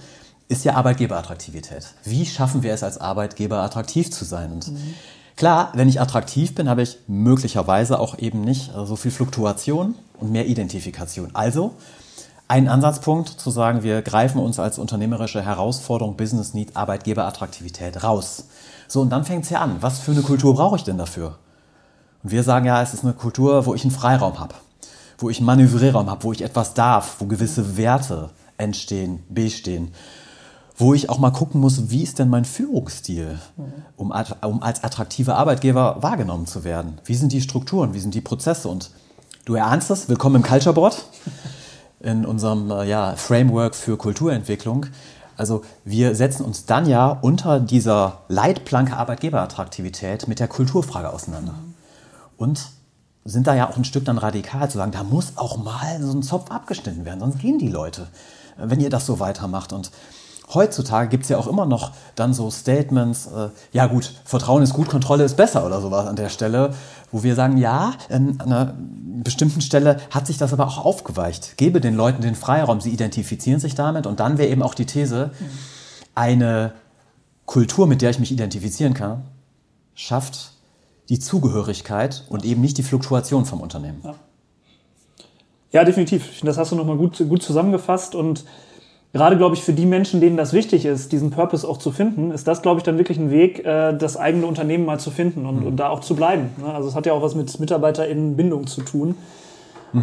ist 0.49 0.65
ja 0.67 0.75
Arbeitgeberattraktivität. 0.75 1.87
Wie 2.05 2.27
schaffen 2.27 2.63
wir 2.63 2.75
es 2.75 2.83
als 2.83 2.99
Arbeitgeber 2.99 3.63
attraktiv 3.63 4.11
zu 4.11 4.27
sein? 4.27 4.53
Und 4.53 4.71
klar, 5.37 5.73
wenn 5.75 5.89
ich 5.89 6.01
attraktiv 6.01 6.55
bin, 6.55 6.69
habe 6.69 6.83
ich 6.83 6.99
möglicherweise 7.07 8.01
auch 8.01 8.19
eben 8.19 8.41
nicht 8.41 8.73
so 8.73 8.97
viel 8.97 9.11
Fluktuation 9.11 9.95
und 10.19 10.33
mehr 10.33 10.47
Identifikation. 10.47 11.31
Also 11.35 11.75
ein 12.49 12.69
Ansatzpunkt 12.69 13.29
zu 13.29 13.51
sagen, 13.51 13.83
wir 13.83 14.03
greifen 14.03 14.41
uns 14.41 14.61
als 14.61 14.79
unternehmerische 14.79 15.43
Herausforderung, 15.43 16.17
Business 16.17 16.55
Need, 16.55 16.77
Arbeitgeberattraktivität 16.77 18.05
raus. 18.05 18.45
So, 18.89 19.01
und 19.01 19.11
dann 19.11 19.25
fängt 19.25 19.45
es 19.45 19.51
ja 19.51 19.61
an. 19.61 19.79
Was 19.81 19.99
für 19.99 20.13
eine 20.13 20.23
Kultur 20.23 20.55
brauche 20.55 20.77
ich 20.77 20.85
denn 20.85 20.97
dafür? 20.97 21.39
Und 22.23 22.31
wir 22.31 22.45
sagen 22.45 22.67
ja, 22.67 22.81
es 22.81 22.95
ist 22.95 23.03
eine 23.03 23.15
Kultur, 23.15 23.67
wo 23.67 23.75
ich 23.75 23.83
einen 23.83 23.91
Freiraum 23.91 24.39
habe, 24.39 24.55
wo 25.19 25.29
ich 25.29 25.39
einen 25.39 25.47
Manövrierraum 25.47 26.09
habe, 26.09 26.23
wo 26.23 26.33
ich 26.33 26.43
etwas 26.43 26.75
darf, 26.75 27.17
wo 27.19 27.27
gewisse 27.27 27.77
Werte 27.77 28.31
entstehen, 28.59 29.25
bestehen, 29.29 29.93
wo 30.77 30.93
ich 30.95 31.09
auch 31.09 31.19
mal 31.19 31.31
gucken 31.31 31.61
muss, 31.61 31.91
wie 31.91 32.03
ist 32.03 32.19
denn 32.19 32.29
mein 32.29 32.45
Führungsstil, 32.45 33.39
um, 33.97 34.13
um 34.43 34.63
als 34.63 34.85
attraktiver 34.85 35.37
Arbeitgeber 35.37 36.03
wahrgenommen 36.03 36.47
zu 36.47 36.65
werden? 36.65 36.99
Wie 37.05 37.15
sind 37.15 37.33
die 37.33 37.41
Strukturen, 37.41 37.95
wie 37.95 38.01
sind 38.01 38.15
die 38.15 38.21
Prozesse? 38.21 38.69
Und 38.69 38.91
du 39.47 39.55
erahnst 39.55 39.91
es, 39.91 40.09
willkommen 40.09 40.37
im 40.37 40.43
Culture 40.43 40.75
Board 40.75 41.07
in 42.01 42.27
unserem 42.27 42.71
äh, 42.71 42.85
ja, 42.85 43.17
Framework 43.17 43.75
für 43.75 43.97
Kulturentwicklung. 43.97 44.87
Also 45.39 45.63
wir 45.85 46.15
setzen 46.15 46.45
uns 46.45 46.67
dann 46.67 46.87
ja 46.87 47.09
unter 47.09 47.59
dieser 47.61 48.21
Leitplanke 48.29 48.97
Arbeitgeberattraktivität 48.97 50.29
mit 50.29 50.41
der 50.41 50.49
Kulturfrage 50.49 51.11
auseinander. 51.11 51.55
Und 52.37 52.69
sind 53.25 53.47
da 53.47 53.55
ja 53.55 53.69
auch 53.69 53.77
ein 53.77 53.85
Stück 53.85 54.05
dann 54.05 54.19
radikal 54.19 54.71
zu 54.71 54.79
sagen, 54.79 54.93
da 54.93 55.03
muss 55.03 55.33
auch 55.37 55.57
mal 55.57 56.01
so 56.01 56.13
ein 56.13 56.23
Zopf 56.23 56.51
abgeschnitten 56.51 57.05
werden, 57.05 57.21
sonst 57.21 57.41
gehen 57.41 57.59
die 57.59 57.69
Leute, 57.69 58.07
wenn 58.57 58.81
ihr 58.81 58.91
das 58.91 59.05
so 59.05 59.19
weitermacht. 59.19 59.73
Und 59.73 59.91
heutzutage 60.55 61.09
gibt 61.09 61.25
es 61.25 61.29
ja 61.29 61.39
auch 61.39 61.47
immer 61.47 61.67
noch 61.67 61.93
dann 62.15 62.35
so 62.35 62.51
Statements, 62.51 63.27
äh, 63.27 63.49
ja 63.73 63.87
gut, 63.87 64.13
Vertrauen 64.25 64.63
ist 64.63 64.75
gut, 64.75 64.89
Kontrolle 64.89 65.25
ist 65.25 65.37
besser 65.37 65.67
oder 65.67 65.81
sowas 65.81 66.07
an 66.07 66.17
der 66.17 66.29
Stelle, 66.29 66.75
wo 67.13 67.23
wir 67.23 67.35
sagen, 67.35 67.57
ja, 67.57 67.95
an 68.11 68.41
einer 68.41 68.75
bestimmten 69.23 69.61
Stelle 69.61 69.99
hat 70.11 70.27
sich 70.27 70.39
das 70.39 70.53
aber 70.53 70.67
auch 70.67 70.85
aufgeweicht. 70.85 71.57
Gebe 71.57 71.81
den 71.81 71.95
Leuten 71.95 72.23
den 72.23 72.35
Freiraum, 72.35 72.81
sie 72.81 72.91
identifizieren 72.91 73.61
sich 73.61 73.75
damit 73.75 74.07
und 74.07 74.21
dann 74.21 74.39
wäre 74.39 74.49
eben 74.49 74.63
auch 74.63 74.75
die 74.75 74.87
These, 74.87 75.31
eine 76.15 76.73
Kultur, 77.45 77.87
mit 77.87 78.03
der 78.03 78.11
ich 78.11 78.19
mich 78.19 78.33
identifizieren 78.33 78.95
kann, 78.95 79.23
schafft 79.95 80.53
die 81.09 81.19
Zugehörigkeit 81.19 82.25
und 82.29 82.45
eben 82.45 82.61
nicht 82.61 82.79
die 82.79 82.83
Fluktuation 82.83 83.45
vom 83.45 83.61
Unternehmen. 83.61 84.03
Ja, 85.73 85.85
definitiv. 85.85 86.29
Ich 86.31 86.39
finde, 86.39 86.51
Das 86.51 86.59
hast 86.59 86.73
du 86.73 86.77
nochmal 86.77 86.97
gut, 86.97 87.19
gut 87.29 87.43
zusammengefasst 87.43 88.15
und 88.15 88.45
gerade, 89.13 89.37
glaube 89.37 89.55
ich, 89.55 89.63
für 89.63 89.73
die 89.73 89.87
Menschen, 89.87 90.21
denen 90.21 90.37
das 90.37 90.53
wichtig 90.53 90.85
ist, 90.85 91.13
diesen 91.13 91.31
Purpose 91.31 91.67
auch 91.67 91.79
zu 91.79 91.91
finden, 91.91 92.31
ist 92.31 92.47
das, 92.47 92.63
glaube 92.63 92.79
ich, 92.79 92.85
dann 92.85 92.99
wirklich 92.99 93.19
ein 93.19 93.31
Weg, 93.31 93.65
äh, 93.65 93.97
das 93.97 94.17
eigene 94.17 94.47
Unternehmen 94.47 94.85
mal 94.85 95.01
zu 95.01 95.11
finden 95.11 95.47
und, 95.47 95.65
und 95.65 95.77
da 95.77 95.89
auch 95.89 96.01
zu 96.01 96.15
bleiben. 96.15 96.51
ne? 96.59 96.73
Also 96.75 96.89
es 96.89 96.95
hat 96.95 97.07
ja 97.07 97.13
auch 97.13 97.23
was 97.23 97.35
mit 97.35 97.59
MitarbeiterInnenbindung 97.59 98.67
zu 98.67 98.83
tun. 98.83 99.17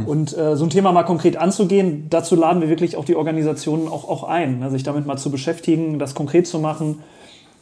Und 0.08 0.36
äh, 0.36 0.56
so 0.56 0.66
ein 0.66 0.72
Thema 0.72 0.92
mal 0.92 1.04
konkret 1.04 1.38
anzugehen, 1.38 2.08
dazu 2.10 2.36
laden 2.36 2.62
wir 2.62 2.70
wirklich 2.70 2.98
auch 2.98 3.06
die 3.06 3.16
Organisationen 3.16 3.88
auch, 3.88 4.10
auch 4.10 4.24
ein, 4.24 4.60
ne? 4.60 4.72
sich 4.72 4.82
damit 4.82 5.06
mal 5.06 5.18
zu 5.18 5.30
beschäftigen, 5.30 6.00
das 6.00 6.16
konkret 6.16 6.48
zu 6.48 6.58
machen, 6.58 7.04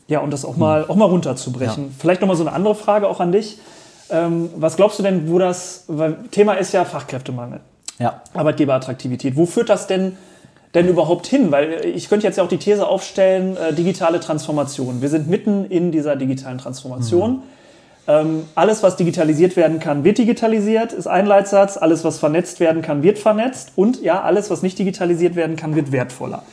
ja, 0.08 0.20
und 0.20 0.32
das 0.32 0.46
auch 0.46 0.58
mal, 0.58 0.86
auch 0.88 0.96
mal 0.96 1.06
runterzubrechen. 1.06 1.86
Ja. 1.86 1.90
Vielleicht 1.98 2.22
nochmal 2.22 2.38
so 2.38 2.44
eine 2.44 2.54
andere 2.54 2.76
Frage 2.76 3.08
auch 3.08 3.20
an 3.20 3.32
dich. 3.32 3.60
Ähm, 4.10 4.50
was 4.56 4.76
glaubst 4.76 5.00
du 5.00 5.04
denn, 5.04 5.30
wo 5.30 5.40
das, 5.40 5.86
weil 5.88 6.18
Thema 6.32 6.54
ist 6.54 6.74
ja 6.74 6.86
Fachkräftemangel. 6.86 7.62
Ja. 7.98 8.22
Arbeitgeberattraktivität. 8.34 9.36
Wo 9.36 9.46
führt 9.46 9.70
das 9.70 9.88
denn, 9.88 10.18
denn 10.74 10.88
überhaupt 10.88 11.28
hin? 11.28 11.52
Weil 11.52 11.86
ich 11.86 12.10
könnte 12.10 12.26
jetzt 12.26 12.38
ja 12.38 12.44
auch 12.44 12.50
die 12.50 12.58
These 12.58 12.88
aufstellen, 12.88 13.58
äh, 13.58 13.74
digitale 13.74 14.20
Transformation. 14.20 15.02
Wir 15.02 15.10
sind 15.10 15.30
mitten 15.30 15.66
in 15.66 15.92
dieser 15.92 16.16
digitalen 16.16 16.58
Transformation. 16.58 17.42
Ähm, 18.08 18.46
alles, 18.56 18.82
was 18.82 18.96
digitalisiert 18.96 19.56
werden 19.56 19.80
kann, 19.80 20.04
wird 20.04 20.18
digitalisiert, 20.18 20.92
ist 20.92 21.08
ein 21.08 21.26
Leitsatz. 21.26 21.78
Alles, 21.78 22.04
was 22.04 22.18
vernetzt 22.20 22.60
werden 22.60 22.82
kann, 22.82 23.04
wird 23.04 23.20
vernetzt. 23.20 23.74
Und 23.76 24.02
ja, 24.02 24.22
alles, 24.22 24.50
was 24.50 24.64
nicht 24.64 24.80
digitalisiert 24.80 25.36
werden 25.36 25.56
kann, 25.56 25.76
wird 25.76 25.92
wertvoller. 25.92 26.44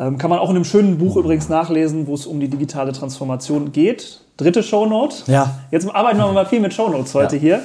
Ähm, 0.00 0.18
kann 0.18 0.30
man 0.30 0.40
auch 0.40 0.50
in 0.50 0.56
einem 0.56 0.64
schönen 0.64 0.98
Buch 0.98 1.16
übrigens 1.16 1.48
nachlesen, 1.48 2.08
wo 2.08 2.14
es 2.14 2.26
um 2.26 2.40
die 2.40 2.48
digitale 2.48 2.92
Transformation 2.92 3.70
geht. 3.70 4.20
Dritte 4.36 4.64
Shownote. 4.64 5.30
Ja. 5.30 5.60
Jetzt 5.70 5.88
arbeiten 5.94 6.18
wir 6.18 6.26
mal 6.32 6.46
viel 6.46 6.58
mit 6.58 6.74
Shownotes 6.74 7.14
heute 7.14 7.36
Ja. 7.36 7.40
hier. 7.40 7.60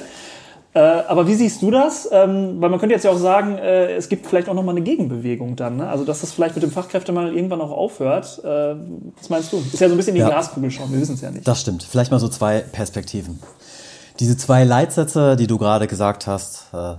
Äh, 0.72 0.78
aber 0.78 1.26
wie 1.26 1.34
siehst 1.34 1.62
du 1.62 1.72
das? 1.72 2.08
Ähm, 2.12 2.60
weil 2.60 2.70
man 2.70 2.78
könnte 2.78 2.94
jetzt 2.94 3.04
ja 3.04 3.10
auch 3.10 3.18
sagen, 3.18 3.58
äh, 3.58 3.92
es 3.96 4.08
gibt 4.08 4.26
vielleicht 4.26 4.48
auch 4.48 4.54
nochmal 4.54 4.76
eine 4.76 4.84
Gegenbewegung 4.84 5.56
dann. 5.56 5.78
Ne? 5.78 5.88
Also, 5.88 6.04
dass 6.04 6.20
das 6.20 6.32
vielleicht 6.32 6.54
mit 6.54 6.62
dem 6.62 6.70
Fachkräftemangel 6.70 7.34
irgendwann 7.34 7.60
auch 7.60 7.72
aufhört. 7.72 8.40
Äh, 8.44 8.76
was 9.18 9.28
meinst 9.30 9.52
du? 9.52 9.56
Ist 9.58 9.80
ja 9.80 9.88
so 9.88 9.94
ein 9.94 9.96
bisschen 9.96 10.10
in 10.10 10.14
die 10.16 10.20
Ja. 10.20 10.28
Glaskugel 10.28 10.70
schauen, 10.70 10.92
wir 10.92 11.00
wissen 11.00 11.16
es 11.16 11.22
ja 11.22 11.30
nicht. 11.32 11.46
Das 11.46 11.60
stimmt. 11.60 11.82
Vielleicht 11.82 12.12
mal 12.12 12.20
so 12.20 12.28
zwei 12.28 12.60
Perspektiven. 12.60 13.40
Diese 14.20 14.36
zwei 14.36 14.62
Leitsätze, 14.62 15.34
die 15.34 15.48
du 15.48 15.58
gerade 15.58 15.88
gesagt 15.88 16.28
hast, 16.28 16.66
äh, 16.72 16.94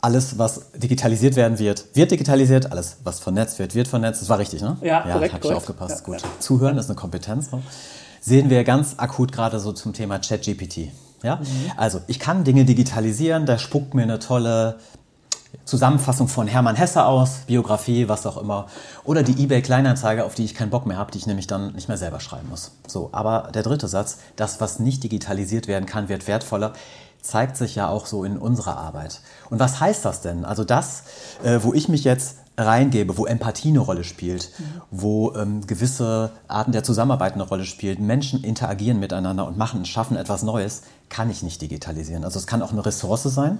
alles, 0.00 0.38
was 0.38 0.72
digitalisiert 0.74 1.36
werden 1.36 1.58
wird, 1.58 1.84
wird 1.94 2.10
digitalisiert, 2.10 2.72
alles, 2.72 2.96
was 3.04 3.20
vernetzt 3.20 3.58
wird, 3.58 3.74
wird 3.74 3.86
vernetzt. 3.86 4.22
Das 4.22 4.28
war 4.28 4.38
richtig, 4.38 4.62
ne? 4.62 4.78
Ja, 4.80 5.06
ja 5.06 5.12
korrekt, 5.12 5.34
habe 5.34 5.46
ich 5.46 5.52
aufgepasst. 5.52 6.00
Ja, 6.00 6.04
Gut. 6.04 6.22
ja. 6.22 6.28
Zuhören 6.40 6.78
ist 6.78 6.86
eine 6.86 6.96
Kompetenz. 6.96 7.52
Ne? 7.52 7.62
Sehen 8.20 8.50
wir 8.50 8.64
ganz 8.64 8.94
akut 8.96 9.30
gerade 9.30 9.60
so 9.60 9.72
zum 9.72 9.92
Thema 9.92 10.18
ChatGPT. 10.18 10.88
Ja? 11.22 11.36
Mhm. 11.36 11.72
Also, 11.76 12.00
ich 12.06 12.18
kann 12.18 12.44
Dinge 12.44 12.64
digitalisieren, 12.64 13.46
der 13.46 13.58
spuckt 13.58 13.94
mir 13.94 14.02
eine 14.02 14.18
tolle 14.18 14.78
Zusammenfassung 15.64 16.28
von 16.28 16.46
Hermann 16.46 16.76
Hesse 16.76 17.04
aus, 17.04 17.40
Biografie, 17.46 18.08
was 18.08 18.26
auch 18.26 18.36
immer. 18.36 18.66
Oder 19.04 19.22
die 19.22 19.42
eBay 19.42 19.62
Kleinanzeige, 19.62 20.24
auf 20.24 20.34
die 20.34 20.44
ich 20.44 20.54
keinen 20.54 20.70
Bock 20.70 20.86
mehr 20.86 20.96
habe, 20.96 21.10
die 21.10 21.18
ich 21.18 21.26
nämlich 21.26 21.46
dann 21.46 21.72
nicht 21.72 21.88
mehr 21.88 21.96
selber 21.96 22.20
schreiben 22.20 22.48
muss. 22.48 22.72
So, 22.86 23.10
aber 23.12 23.50
der 23.54 23.62
dritte 23.62 23.88
Satz, 23.88 24.18
das, 24.36 24.60
was 24.60 24.78
nicht 24.78 25.02
digitalisiert 25.02 25.68
werden 25.68 25.86
kann, 25.86 26.08
wird 26.08 26.26
wertvoller. 26.26 26.72
zeigt 27.22 27.56
sich 27.56 27.74
ja 27.74 27.88
auch 27.88 28.06
so 28.06 28.24
in 28.24 28.38
unserer 28.38 28.78
Arbeit. 28.78 29.20
Und 29.50 29.60
was 29.60 29.78
heißt 29.78 30.04
das 30.04 30.22
denn? 30.22 30.44
Also 30.44 30.64
das, 30.64 31.02
äh, 31.44 31.58
wo 31.62 31.74
ich 31.74 31.88
mich 31.88 32.02
jetzt 32.02 32.36
reingebe, 32.60 33.16
wo 33.16 33.26
Empathie 33.26 33.68
eine 33.68 33.80
Rolle 33.80 34.04
spielt, 34.04 34.50
wo 34.90 35.34
ähm, 35.34 35.66
gewisse 35.66 36.30
Arten 36.48 36.72
der 36.72 36.84
Zusammenarbeit 36.84 37.34
eine 37.34 37.42
Rolle 37.42 37.64
spielt, 37.64 38.00
Menschen 38.00 38.44
interagieren 38.44 39.00
miteinander 39.00 39.46
und 39.46 39.56
machen, 39.56 39.84
schaffen 39.84 40.16
etwas 40.16 40.42
Neues, 40.42 40.82
kann 41.08 41.30
ich 41.30 41.42
nicht 41.42 41.60
digitalisieren. 41.62 42.24
Also 42.24 42.38
es 42.38 42.46
kann 42.46 42.62
auch 42.62 42.72
eine 42.72 42.84
Ressource 42.84 43.24
sein, 43.24 43.58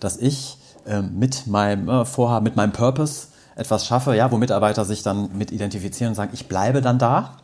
dass 0.00 0.16
ich 0.16 0.58
ähm, 0.86 1.18
mit 1.18 1.46
meinem 1.46 1.88
äh, 1.88 2.04
Vorhaben, 2.04 2.44
mit 2.44 2.56
meinem 2.56 2.72
Purpose 2.72 3.28
etwas 3.56 3.86
schaffe, 3.86 4.14
ja, 4.16 4.30
wo 4.30 4.38
Mitarbeiter 4.38 4.84
sich 4.84 5.02
dann 5.02 5.36
mit 5.36 5.50
identifizieren 5.50 6.12
und 6.12 6.14
sagen, 6.14 6.30
ich 6.32 6.48
bleibe 6.48 6.80
dann 6.80 6.98
da 6.98 7.36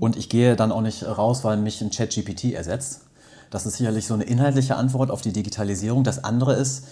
und 0.00 0.16
ich 0.16 0.28
gehe 0.28 0.56
dann 0.56 0.72
auch 0.72 0.80
nicht 0.80 1.04
raus, 1.04 1.44
weil 1.44 1.56
mich 1.56 1.80
ein 1.80 1.90
Chat-GPT 1.90 2.54
ersetzt. 2.54 3.02
Das 3.50 3.66
ist 3.66 3.76
sicherlich 3.76 4.06
so 4.06 4.14
eine 4.14 4.24
inhaltliche 4.24 4.76
Antwort 4.76 5.10
auf 5.10 5.20
die 5.20 5.32
Digitalisierung. 5.32 6.02
Das 6.02 6.24
andere 6.24 6.54
ist, 6.54 6.86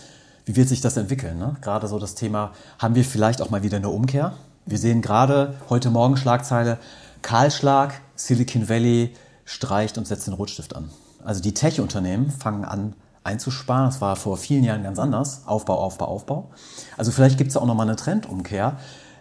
wie 0.44 0.56
wird 0.56 0.68
sich 0.68 0.80
das 0.80 0.96
entwickeln? 0.96 1.38
Ne? 1.38 1.56
Gerade 1.60 1.88
so 1.88 1.98
das 1.98 2.14
Thema, 2.14 2.52
haben 2.78 2.94
wir 2.94 3.04
vielleicht 3.04 3.40
auch 3.40 3.50
mal 3.50 3.62
wieder 3.62 3.76
eine 3.76 3.88
Umkehr? 3.88 4.34
Wir 4.66 4.78
sehen 4.78 5.02
gerade 5.02 5.54
heute 5.68 5.90
Morgen 5.90 6.16
Schlagzeile, 6.16 6.78
Kahlschlag, 7.22 7.94
Silicon 8.14 8.68
Valley 8.68 9.14
streicht 9.44 9.98
und 9.98 10.06
setzt 10.06 10.26
den 10.26 10.34
Rotstift 10.34 10.76
an. 10.76 10.90
Also 11.24 11.40
die 11.40 11.54
Tech-Unternehmen 11.54 12.30
fangen 12.30 12.64
an 12.64 12.94
einzusparen. 13.24 13.86
Das 13.86 14.00
war 14.00 14.16
vor 14.16 14.36
vielen 14.36 14.64
Jahren 14.64 14.82
ganz 14.82 14.98
anders. 14.98 15.42
Aufbau, 15.46 15.78
Aufbau, 15.78 16.06
Aufbau. 16.06 16.50
Also 16.96 17.12
vielleicht 17.12 17.38
gibt 17.38 17.50
es 17.50 17.56
auch 17.56 17.66
nochmal 17.66 17.86
eine 17.86 17.96
Trendumkehr, 17.96 18.78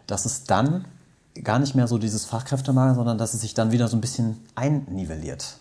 dass 0.08 0.26
es 0.26 0.44
dann 0.44 0.86
gar 1.44 1.60
nicht 1.60 1.76
mehr 1.76 1.88
so 1.88 1.98
dieses 1.98 2.26
Fachkräftemangel, 2.26 2.96
sondern 2.96 3.18
dass 3.18 3.34
es 3.34 3.42
sich 3.42 3.54
dann 3.54 3.72
wieder 3.72 3.88
so 3.88 3.98
ein 3.98 4.02
bisschen 4.02 4.38
einnivelliert. 4.56 5.58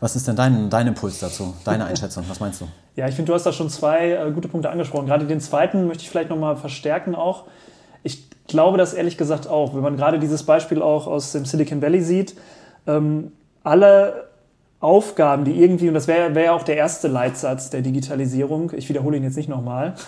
Was 0.00 0.14
ist 0.14 0.28
denn 0.28 0.36
dein, 0.36 0.70
dein 0.70 0.86
Impuls 0.86 1.18
dazu, 1.18 1.54
deine 1.64 1.84
Einschätzung? 1.86 2.24
Was 2.28 2.38
meinst 2.38 2.60
du? 2.60 2.68
Ja, 2.94 3.08
ich 3.08 3.16
finde, 3.16 3.30
du 3.30 3.34
hast 3.34 3.44
da 3.44 3.52
schon 3.52 3.68
zwei 3.68 4.12
äh, 4.12 4.30
gute 4.30 4.48
Punkte 4.48 4.70
angesprochen. 4.70 5.06
Gerade 5.06 5.26
den 5.26 5.40
zweiten 5.40 5.88
möchte 5.88 6.04
ich 6.04 6.10
vielleicht 6.10 6.30
nochmal 6.30 6.56
verstärken 6.56 7.16
auch. 7.16 7.44
Ich 8.04 8.28
glaube 8.46 8.78
das 8.78 8.94
ehrlich 8.94 9.18
gesagt 9.18 9.48
auch, 9.48 9.74
wenn 9.74 9.82
man 9.82 9.96
gerade 9.96 10.20
dieses 10.20 10.44
Beispiel 10.44 10.82
auch 10.82 11.08
aus 11.08 11.32
dem 11.32 11.44
Silicon 11.44 11.82
Valley 11.82 12.00
sieht, 12.00 12.34
ähm, 12.86 13.32
alle 13.64 14.27
Aufgaben, 14.80 15.44
die 15.44 15.60
irgendwie, 15.60 15.88
und 15.88 15.94
das 15.94 16.06
wäre 16.06 16.36
wär 16.36 16.44
ja 16.44 16.52
auch 16.52 16.62
der 16.62 16.76
erste 16.76 17.08
Leitsatz 17.08 17.68
der 17.70 17.82
Digitalisierung, 17.82 18.70
ich 18.76 18.88
wiederhole 18.88 19.16
ihn 19.16 19.24
jetzt 19.24 19.36
nicht 19.36 19.48
nochmal. 19.48 19.94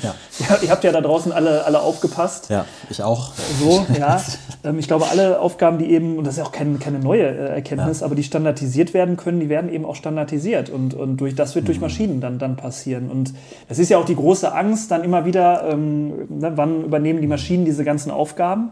Ja. 0.00 0.14
ja, 0.48 0.56
ihr 0.62 0.70
habt 0.70 0.84
ja 0.84 0.92
da 0.92 1.00
draußen 1.00 1.32
alle, 1.32 1.64
alle 1.64 1.80
aufgepasst. 1.80 2.50
Ja, 2.50 2.66
ich 2.88 3.02
auch. 3.02 3.32
So, 3.58 3.84
ja. 3.98 4.22
Ähm, 4.62 4.78
ich 4.78 4.86
glaube, 4.86 5.06
alle 5.10 5.40
Aufgaben, 5.40 5.78
die 5.78 5.90
eben, 5.90 6.18
und 6.18 6.24
das 6.24 6.34
ist 6.34 6.38
ja 6.38 6.44
auch 6.44 6.52
kein, 6.52 6.78
keine 6.78 7.00
neue 7.00 7.24
äh, 7.24 7.48
Erkenntnis, 7.56 7.98
Ja. 7.98 8.06
aber 8.06 8.14
die 8.14 8.22
standardisiert 8.22 8.94
werden 8.94 9.16
können, 9.16 9.40
die 9.40 9.48
werden 9.48 9.72
eben 9.72 9.84
auch 9.84 9.96
standardisiert. 9.96 10.70
Und, 10.70 10.94
und 10.94 11.16
durch, 11.16 11.34
das 11.34 11.56
wird 11.56 11.64
Mhm. 11.64 11.66
durch 11.66 11.80
Maschinen 11.80 12.20
dann, 12.20 12.38
dann 12.38 12.54
passieren. 12.54 13.10
Und 13.10 13.34
das 13.68 13.80
ist 13.80 13.88
ja 13.88 13.98
auch 13.98 14.04
die 14.04 14.14
große 14.14 14.54
Angst 14.54 14.92
dann 14.92 15.02
immer 15.02 15.24
wieder, 15.24 15.64
ähm, 15.68 16.28
ne, 16.28 16.52
wann 16.54 16.84
übernehmen 16.84 17.20
die 17.20 17.26
Maschinen 17.26 17.64
diese 17.64 17.82
ganzen 17.82 18.12
Aufgaben. 18.12 18.70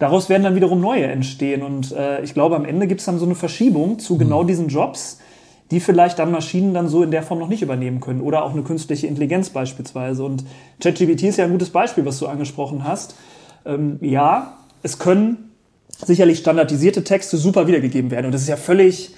Daraus 0.00 0.30
werden 0.30 0.42
dann 0.42 0.54
wiederum 0.54 0.80
neue 0.80 1.04
entstehen. 1.04 1.62
Und 1.62 1.92
äh, 1.92 2.22
ich 2.22 2.32
glaube, 2.32 2.56
am 2.56 2.64
Ende 2.64 2.86
gibt 2.86 3.00
es 3.00 3.06
dann 3.06 3.18
so 3.18 3.26
eine 3.26 3.34
Verschiebung 3.34 3.98
zu 3.98 4.16
genau 4.16 4.44
diesen 4.44 4.68
Jobs, 4.68 5.18
die 5.70 5.78
vielleicht 5.78 6.18
dann 6.18 6.32
Maschinen 6.32 6.72
dann 6.72 6.88
so 6.88 7.02
in 7.02 7.10
der 7.10 7.22
Form 7.22 7.38
noch 7.38 7.48
nicht 7.48 7.60
übernehmen 7.60 8.00
können. 8.00 8.22
Oder 8.22 8.42
auch 8.42 8.52
eine 8.52 8.62
künstliche 8.62 9.06
Intelligenz 9.06 9.50
beispielsweise. 9.50 10.24
Und 10.24 10.44
ChatGPT 10.82 11.24
ist 11.24 11.36
ja 11.36 11.44
ein 11.44 11.52
gutes 11.52 11.68
Beispiel, 11.68 12.06
was 12.06 12.18
du 12.18 12.26
angesprochen 12.28 12.82
hast. 12.82 13.14
Ähm, 13.66 13.98
ja, 14.00 14.56
es 14.82 14.98
können 14.98 15.50
sicherlich 16.02 16.38
standardisierte 16.38 17.04
Texte 17.04 17.36
super 17.36 17.66
wiedergegeben 17.66 18.10
werden. 18.10 18.24
Und 18.24 18.32
das 18.32 18.40
ist 18.40 18.48
ja 18.48 18.56
völlig, 18.56 19.14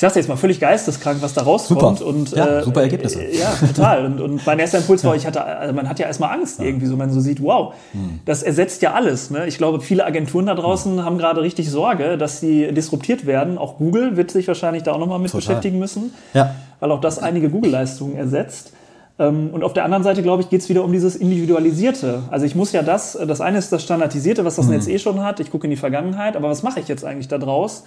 ich 0.00 0.02
sag's 0.02 0.14
jetzt 0.14 0.30
mal, 0.30 0.36
völlig 0.36 0.60
geisteskrank, 0.60 1.20
was 1.20 1.34
da 1.34 1.42
rauskommt. 1.42 1.98
Super. 1.98 2.06
Und, 2.10 2.30
Ja, 2.30 2.62
super 2.62 2.80
Ergebnisse. 2.80 3.22
Äh, 3.22 3.36
ja, 3.36 3.52
total. 3.66 4.06
Und, 4.06 4.18
und 4.22 4.46
mein 4.46 4.58
erster 4.58 4.78
Impuls 4.78 5.04
war, 5.04 5.14
ich 5.14 5.26
hatte, 5.26 5.44
also 5.44 5.74
man 5.74 5.86
hat 5.90 5.98
ja 5.98 6.06
erstmal 6.06 6.32
Angst 6.34 6.58
irgendwie, 6.58 6.86
so 6.86 6.96
man 6.96 7.12
so 7.12 7.20
sieht, 7.20 7.42
wow, 7.42 7.74
Hm. 7.92 8.20
das 8.24 8.42
ersetzt 8.42 8.80
ja 8.80 8.94
alles. 8.94 9.28
Ne? 9.28 9.46
Ich 9.46 9.58
glaube, 9.58 9.82
viele 9.82 10.06
Agenturen 10.06 10.46
da 10.46 10.54
draußen 10.54 11.04
haben 11.04 11.18
gerade 11.18 11.42
richtig 11.42 11.70
Sorge, 11.70 12.16
dass 12.16 12.40
sie 12.40 12.72
disruptiert 12.72 13.26
werden. 13.26 13.58
Auch 13.58 13.76
Google 13.76 14.16
wird 14.16 14.30
sich 14.30 14.48
wahrscheinlich 14.48 14.84
da 14.84 14.92
auch 14.92 14.98
nochmal 14.98 15.18
mit 15.18 15.32
Total. 15.32 15.46
beschäftigen 15.48 15.78
müssen, 15.78 16.14
Ja. 16.32 16.54
weil 16.80 16.90
auch 16.92 17.02
das 17.02 17.18
einige 17.18 17.50
Google-Leistungen 17.50 18.16
ersetzt. 18.16 18.72
Ähm, 19.18 19.50
Und 19.52 19.62
auf 19.64 19.74
der 19.74 19.84
anderen 19.84 20.02
Seite, 20.02 20.22
glaube 20.22 20.42
ich, 20.42 20.48
geht 20.48 20.62
es 20.62 20.70
wieder 20.70 20.82
um 20.82 20.92
dieses 20.92 21.14
Individualisierte. 21.14 22.22
Also 22.30 22.46
ich 22.46 22.54
muss 22.54 22.72
ja 22.72 22.82
das, 22.82 23.18
das 23.26 23.42
eine 23.42 23.58
ist 23.58 23.70
das 23.70 23.82
Standardisierte, 23.82 24.46
was 24.46 24.56
das 24.56 24.64
Mhm. 24.64 24.72
Netz 24.72 24.88
eh 24.88 24.98
schon 24.98 25.22
hat. 25.22 25.40
Ich 25.40 25.50
gucke 25.50 25.66
in 25.66 25.70
die 25.70 25.76
Vergangenheit, 25.76 26.36
aber 26.36 26.48
was 26.48 26.62
mache 26.62 26.80
ich 26.80 26.88
jetzt 26.88 27.04
eigentlich 27.04 27.28
da 27.28 27.36
draus? 27.36 27.84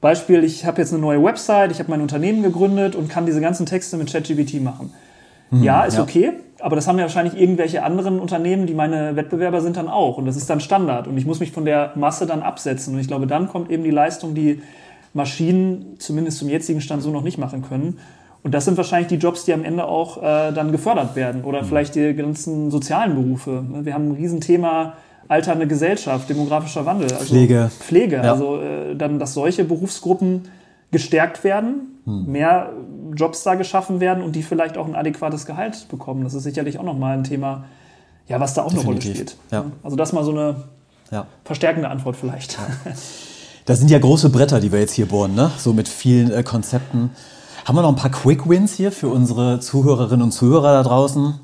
Beispiel, 0.00 0.44
ich 0.44 0.64
habe 0.64 0.80
jetzt 0.80 0.92
eine 0.92 1.02
neue 1.02 1.22
Website, 1.22 1.72
ich 1.72 1.80
habe 1.80 1.90
mein 1.90 2.00
Unternehmen 2.00 2.42
gegründet 2.42 2.94
und 2.94 3.08
kann 3.08 3.26
diese 3.26 3.40
ganzen 3.40 3.66
Texte 3.66 3.96
mit 3.96 4.10
ChatGPT 4.12 4.62
machen. 4.62 4.92
ja, 5.50 5.84
ist 5.84 5.94
Mhm. 5.94 5.98
ja. 5.98 6.02
okay, 6.02 6.32
aber 6.60 6.76
das 6.76 6.86
haben 6.86 6.98
ja 6.98 7.04
wahrscheinlich 7.04 7.40
irgendwelche 7.40 7.82
anderen 7.82 8.20
Unternehmen, 8.20 8.66
die 8.66 8.74
meine 8.74 9.16
Wettbewerber 9.16 9.60
sind, 9.60 9.76
dann 9.76 9.88
auch. 9.88 10.18
Und 10.18 10.26
das 10.26 10.36
ist 10.36 10.48
dann 10.50 10.60
Standard. 10.60 11.08
Und 11.08 11.16
ich 11.16 11.26
muss 11.26 11.40
mich 11.40 11.52
von 11.52 11.64
der 11.64 11.92
Masse 11.94 12.26
dann 12.26 12.42
absetzen. 12.42 12.94
Und 12.94 13.00
ich 13.00 13.08
glaube, 13.08 13.26
dann 13.26 13.48
kommt 13.48 13.70
eben 13.70 13.82
die 13.82 13.90
Leistung, 13.90 14.34
die 14.34 14.60
Maschinen 15.14 15.96
zumindest 15.98 16.38
zum 16.38 16.48
jetzigen 16.48 16.80
Stand 16.80 17.02
so 17.02 17.10
noch 17.10 17.22
nicht 17.22 17.38
machen 17.38 17.62
können. 17.62 17.98
Und 18.42 18.54
das 18.54 18.64
sind 18.66 18.76
wahrscheinlich 18.76 19.08
die 19.08 19.16
Jobs, 19.16 19.44
die 19.44 19.52
am 19.52 19.64
Ende 19.64 19.84
auch 19.86 20.18
äh, 20.18 20.52
dann 20.52 20.70
gefördert 20.70 21.16
werden. 21.16 21.44
Oder 21.44 21.64
vielleicht 21.64 21.94
die 21.94 22.14
ganzen 22.14 22.70
sozialen 22.70 23.14
Berufe. 23.14 23.64
Wir 23.82 23.94
haben 23.94 24.10
ein 24.10 24.14
Riesenthema 24.14 24.94
alternde 25.28 25.66
Gesellschaft, 25.66 26.28
demografischer 26.28 26.86
Wandel. 26.86 27.12
Also 27.12 27.26
Pflege. 27.26 27.70
Pflege. 27.78 28.16
Ja. 28.16 28.32
Also 28.32 28.60
äh, 28.60 28.96
dann, 28.96 29.18
dass 29.18 29.34
solche 29.34 29.64
Berufsgruppen 29.64 30.48
gestärkt 30.90 31.44
werden, 31.44 32.00
mehr 32.06 32.70
Jobs 33.14 33.42
da 33.42 33.54
geschaffen 33.54 34.00
werden 34.00 34.22
und 34.24 34.34
die 34.34 34.42
vielleicht 34.42 34.78
auch 34.78 34.86
ein 34.88 34.94
adäquates 34.94 35.44
Gehalt 35.44 35.86
bekommen. 35.90 36.24
Das 36.24 36.32
ist 36.32 36.44
sicherlich 36.44 36.78
auch 36.78 36.82
nochmal 36.84 37.18
ein 37.18 37.24
Thema, 37.24 37.64
ja, 38.26 38.40
was 38.40 38.54
da 38.54 38.62
auch 38.62 38.70
eine 38.72 38.80
Rolle 38.80 38.96
Definitiv. 38.98 39.32
spielt. 39.32 39.36
Ja. 39.50 39.64
Also 39.82 39.96
das 39.96 40.14
mal 40.14 40.24
so 40.24 40.30
eine 40.30 40.56
Ja. 41.10 41.26
verstärkende 41.44 41.88
Antwort 41.88 42.16
vielleicht. 42.16 42.58
Das 43.66 43.78
sind 43.80 43.90
ja 43.90 43.98
große 43.98 44.30
Bretter, 44.30 44.60
die 44.60 44.72
wir 44.72 44.80
jetzt 44.80 44.94
hier 44.94 45.04
bohren, 45.04 45.34
ne? 45.34 45.50
So 45.58 45.74
mit 45.74 45.88
vielen 45.88 46.30
äh, 46.30 46.42
Konzepten. 46.42 47.10
Haben 47.66 47.76
wir 47.76 47.82
noch 47.82 47.90
ein 47.90 47.96
paar 47.96 48.10
Quick 48.10 48.48
Wins 48.48 48.72
hier 48.72 48.90
für 48.90 49.08
unsere 49.08 49.60
Zuhörerinnen 49.60 50.22
und 50.22 50.32
Zuhörer 50.32 50.72
da 50.72 50.82
draußen? 50.82 51.38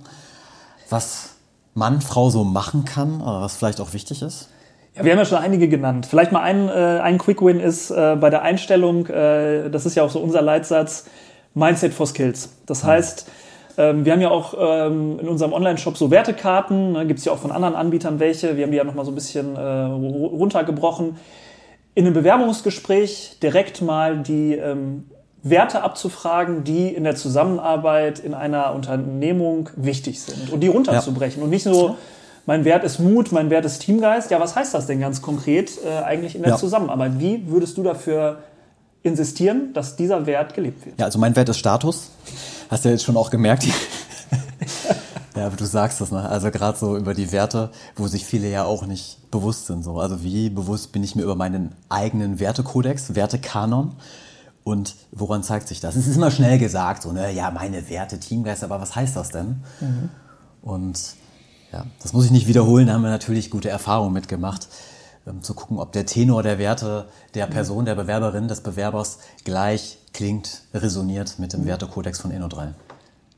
Was 0.89 1.34
Mann, 1.75 2.01
Frau 2.01 2.31
so 2.31 2.45
machen 2.45 2.85
kann, 2.85 3.21
was 3.21 3.57
vielleicht 3.57 3.81
auch 3.81 3.93
wichtig 3.93 4.23
ist? 4.23 4.49
Ja, 4.95 5.05
wir 5.05 5.13
haben 5.13 5.19
ja 5.19 5.25
schon 5.25 5.39
einige 5.39 5.69
genannt. 5.69 6.07
Vielleicht 6.07 6.31
mal 6.31 6.43
ein, 6.43 6.69
äh, 6.69 6.73
ein 7.03 7.19
Quick 7.19 7.43
Win 7.43 7.59
ist 7.59 7.91
äh, 7.91 8.17
bei 8.21 8.31
der 8.31 8.43
Einstellung, 8.43 9.07
äh, 9.09 9.69
das 9.69 9.87
ist 9.87 9.97
ja 9.97 10.05
auch 10.05 10.11
so 10.11 10.21
unser 10.21 10.41
Leitsatz, 10.41 11.07
Mindset 11.55 11.93
for 11.93 12.07
Skills. 12.07 12.57
Das 12.67 12.85
heißt, 12.85 13.29
ähm, 13.77 14.05
wir 14.05 14.13
haben 14.13 14.21
ja 14.21 14.31
auch 14.31 14.55
ähm, 14.57 15.19
in 15.19 15.29
unserem 15.29 15.53
Online-Shop 15.53 15.97
so 15.97 16.13
Wertekarten, 16.13 16.93
ne, 16.93 17.07
gibt 17.07 17.19
es 17.19 17.25
ja 17.25 17.33
auch 17.33 17.39
von 17.39 17.51
anderen 17.51 17.75
Anbietern 17.75 18.21
welche. 18.21 18.57
Wir 18.57 18.65
haben 18.65 18.71
die 18.71 18.77
ja 18.77 18.85
nochmal 18.85 19.05
so 19.05 19.11
ein 19.11 19.17
bisschen 19.17 19.57
äh, 19.57 19.59
ru- 19.59 20.29
runtergebrochen. 20.29 21.17
In 21.97 22.07
einem 22.07 22.15
Bewerbungsgespräch 22.15 23.39
direkt 23.43 23.83
mal 23.83 24.19
die 24.19 24.55
ähm, 24.55 25.07
Werte 25.45 25.83
abzufragen, 25.83 26.65
die 26.65 26.89
in 26.89 27.05
der 27.05 27.17
Zusammenarbeit 27.17 28.19
in 28.19 28.33
einer 28.33 28.75
Unternehmung 28.75 29.69
wichtig 29.77 30.21
sind 30.23 30.51
und 30.51 30.61
die 30.61 30.69
runterzubrechen 30.69 31.43
und 31.43 31.51
nicht 31.51 31.65
so, 31.65 31.97
mein 32.47 32.65
Wert 32.65 32.83
ist 32.83 32.99
Mut, 32.99 33.31
mein 33.31 33.51
Wert 33.51 33.67
ist 33.67 33.81
Teamgeist. 33.81 34.31
Ja, 34.31 34.41
was 34.41 34.57
heißt 34.57 34.73
das 34.73 34.87
denn 34.87 35.01
ganz 35.01 35.21
konkret 35.23 35.73
äh, 35.85 36.03
eigentlich 36.03 36.35
in 36.35 36.43
der 36.43 36.53
Ja. 36.53 36.57
Zusammenarbeit? 36.57 37.13
Wie 37.19 37.47
würdest 37.49 37.77
du 37.77 37.83
dafür 37.83 38.39
insistieren, 39.03 39.75
dass 39.75 39.97
dieser 39.97 40.25
Wert 40.27 40.55
gelebt 40.55 40.87
wird? 40.87 40.99
Ja, 40.99 41.05
also 41.05 41.19
mein 41.19 41.37
Wert 41.37 41.51
ist 41.51 41.59
Status. 41.59 42.11
Hast 42.71 42.85
du 42.85 42.89
ja 42.89 42.95
jetzt 42.95 43.05
schon 43.05 43.17
auch 43.19 43.31
gemerkt. 43.31 43.65
ja, 45.37 45.47
aber 45.47 45.57
du 45.57 45.65
sagst 45.67 46.01
das, 46.01 46.11
ne? 46.11 46.27
Also 46.27 46.51
gerade 46.51 46.79
so 46.79 46.97
über 46.97 47.13
die 47.13 47.33
Werte, 47.33 47.71
wo 47.97 48.07
sich 48.07 48.25
viele 48.25 48.49
ja 48.49 48.65
auch 48.65 48.87
nicht 48.87 49.31
bewusst 49.31 49.67
sind. 49.67 49.85
So. 49.85 49.99
Also 49.99 50.23
wie 50.23 50.49
bewusst 50.49 50.93
bin 50.93 51.03
ich 51.05 51.15
mir 51.15 51.23
über 51.23 51.35
meinen 51.37 51.73
eigenen 51.91 52.41
Wertekodex, 52.41 53.15
Wertekanon? 53.15 53.93
Und 54.65 54.97
woran 55.13 55.43
zeigt 55.43 55.69
sich 55.69 55.81
das? 55.81 55.95
Es 55.95 56.07
ist 56.07 56.17
immer 56.17 56.31
schnell 56.31 56.59
gesagt, 56.59 57.03
so, 57.03 57.13
ne, 57.13 57.31
ja, 57.33 57.51
meine 57.51 57.89
Werte, 57.91 58.19
Teamgeist, 58.19 58.65
aber 58.65 58.81
was 58.81 58.97
heißt 58.97 59.15
das 59.15 59.29
denn? 59.31 59.63
Und 60.63 60.99
ja, 61.71 61.85
das 62.03 62.15
muss 62.15 62.25
ich 62.25 62.31
nicht 62.31 62.49
wiederholen, 62.49 62.87
da 62.87 62.95
haben 62.95 63.03
wir 63.03 63.11
natürlich 63.11 63.51
gute 63.51 63.69
Erfahrungen 63.69 64.15
mitgemacht, 64.15 64.69
ähm, 65.27 65.43
zu 65.43 65.53
gucken, 65.53 65.79
ob 65.79 65.93
der 65.93 66.07
Tenor 66.07 66.43
der 66.43 66.59
Werte 66.59 67.07
der 67.35 67.47
Person, 67.47 67.85
der 67.85 67.95
Bewerberin, 67.95 68.49
des 68.49 68.63
Bewerbers 68.63 69.19
gleich 69.45 69.99
klingt, 70.15 70.63
resoniert 70.73 71.39
mit 71.39 71.53
dem 71.53 71.67
Wertekodex 71.67 72.21
von 72.21 72.33
Inno3. 72.33 72.69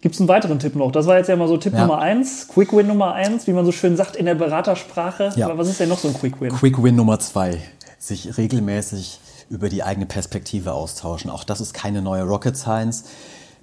Gibt 0.00 0.14
es 0.14 0.20
einen 0.20 0.28
weiteren 0.28 0.60
Tipp 0.60 0.76
noch? 0.76 0.92
Das 0.92 1.06
war 1.06 1.16
jetzt 1.16 1.28
ja 1.28 1.34
mal 1.34 1.48
so 1.48 1.56
Tipp 1.56 1.72
Ja. 1.72 1.80
Nummer 1.80 1.98
eins, 1.98 2.46
Quick 2.46 2.72
Win 2.72 2.86
Nummer 2.86 3.14
eins, 3.14 3.48
wie 3.48 3.52
man 3.52 3.64
so 3.64 3.72
schön 3.72 3.96
sagt 3.96 4.14
in 4.14 4.26
der 4.26 4.36
Beratersprache. 4.36 5.32
Ja. 5.34 5.46
Aber 5.46 5.58
was 5.58 5.68
ist 5.68 5.80
denn 5.80 5.88
noch 5.88 5.98
so 5.98 6.06
ein 6.06 6.14
Quick 6.14 6.40
Win? 6.40 6.50
Quick 6.52 6.80
Win 6.80 6.94
Nummer 6.94 7.18
zwei, 7.18 7.60
sich 7.98 8.36
regelmäßig 8.36 9.20
über 9.48 9.68
die 9.68 9.82
eigene 9.82 10.06
Perspektive 10.06 10.72
austauschen. 10.72 11.30
Auch 11.30 11.44
das 11.44 11.60
ist 11.60 11.74
keine 11.74 12.02
neue 12.02 12.24
Rocket 12.24 12.56
Science. 12.56 13.04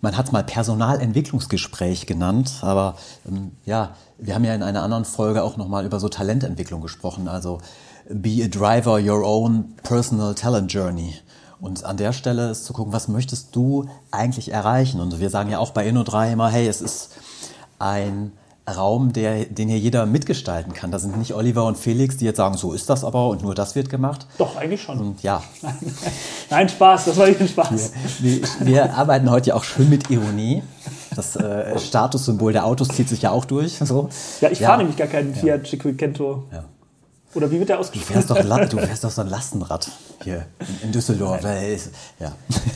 Man 0.01 0.17
hat 0.17 0.25
es 0.27 0.31
mal 0.31 0.43
Personalentwicklungsgespräch 0.43 2.05
genannt, 2.05 2.59
aber 2.61 2.95
ähm, 3.27 3.51
ja, 3.65 3.95
wir 4.17 4.35
haben 4.35 4.43
ja 4.43 4.53
in 4.53 4.63
einer 4.63 4.83
anderen 4.83 5.05
Folge 5.05 5.43
auch 5.43 5.55
nochmal 5.55 5.85
über 5.85 5.99
so 5.99 6.09
Talententwicklung 6.09 6.81
gesprochen. 6.81 7.27
Also 7.27 7.59
be 8.09 8.43
a 8.43 8.47
driver 8.47 8.99
your 8.99 9.25
own 9.25 9.75
personal 9.83 10.35
talent 10.35 10.71
journey. 10.73 11.15
Und 11.61 11.85
an 11.85 11.95
der 11.95 12.11
Stelle 12.11 12.49
ist 12.49 12.65
zu 12.65 12.73
gucken, 12.73 12.91
was 12.91 13.07
möchtest 13.07 13.55
du 13.55 13.87
eigentlich 14.11 14.51
erreichen? 14.51 14.99
Und 14.99 15.21
wir 15.21 15.29
sagen 15.29 15.49
ja 15.49 15.59
auch 15.59 15.71
bei 15.71 15.87
Inno3 15.87 16.33
immer, 16.33 16.49
hey, 16.49 16.67
es 16.67 16.81
ist 16.81 17.11
ein 17.79 18.33
Raum, 18.65 19.11
der, 19.11 19.43
den 19.45 19.67
hier 19.67 19.77
jeder 19.77 20.05
mitgestalten 20.05 20.73
kann. 20.73 20.89
Da 20.89 20.97
sind 20.99 21.17
nicht 21.17 21.33
Oliver 21.33 21.65
und 21.65 21.77
Felix, 21.77 22.15
die 22.17 22.23
jetzt 22.25 22.37
sagen, 22.37 22.55
so 22.55 22.71
ist 22.71 22.89
das 22.89 23.03
aber 23.03 23.27
und 23.27 23.41
nur 23.43 23.53
das 23.55 23.75
wird 23.75 23.89
gemacht. 23.89 24.25
Doch, 24.37 24.55
eigentlich 24.55 24.81
schon. 24.81 24.99
Und 24.99 25.23
ja, 25.23 25.43
Nein, 26.49 26.69
Spaß, 26.69 27.05
das 27.05 27.17
war 27.17 27.27
nicht 27.27 27.41
ein 27.41 27.47
Spaß. 27.49 27.91
wir, 28.19 28.41
wir 28.61 28.93
arbeiten 28.95 29.29
heute 29.29 29.49
ja 29.49 29.55
auch 29.55 29.63
schön 29.65 29.89
mit 29.89 30.09
Ironie. 30.09 30.63
Das 31.15 31.35
äh, 31.35 31.77
Statussymbol 31.77 32.53
der 32.53 32.65
Autos 32.65 32.87
zieht 32.87 33.09
sich 33.09 33.21
ja 33.23 33.31
auch 33.31 33.45
durch. 33.45 33.77
So. 33.79 34.09
Ja, 34.41 34.49
ich 34.49 34.59
fahre 34.59 34.77
nämlich 34.79 34.95
gar 34.97 35.07
keinen 35.07 35.35
Fiat 35.35 35.67
Cinquecento. 35.67 36.45
Ja. 36.51 36.63
Oder 37.35 37.51
wie 37.51 37.59
wird 37.59 37.67
der 37.69 37.75
Du 37.77 37.81
ausgesprochen? 37.81 38.13
fährst, 38.13 38.29
doch, 38.29 38.69
du 38.69 38.77
fährst 38.85 39.03
doch 39.03 39.09
so 39.11 39.21
ein 39.21 39.27
Lastenrad 39.29 39.89
hier 40.23 40.45
in, 40.83 40.91
Düsseldorf. 40.91 41.41
Ist- 41.43 41.91
Ja. 42.19 42.31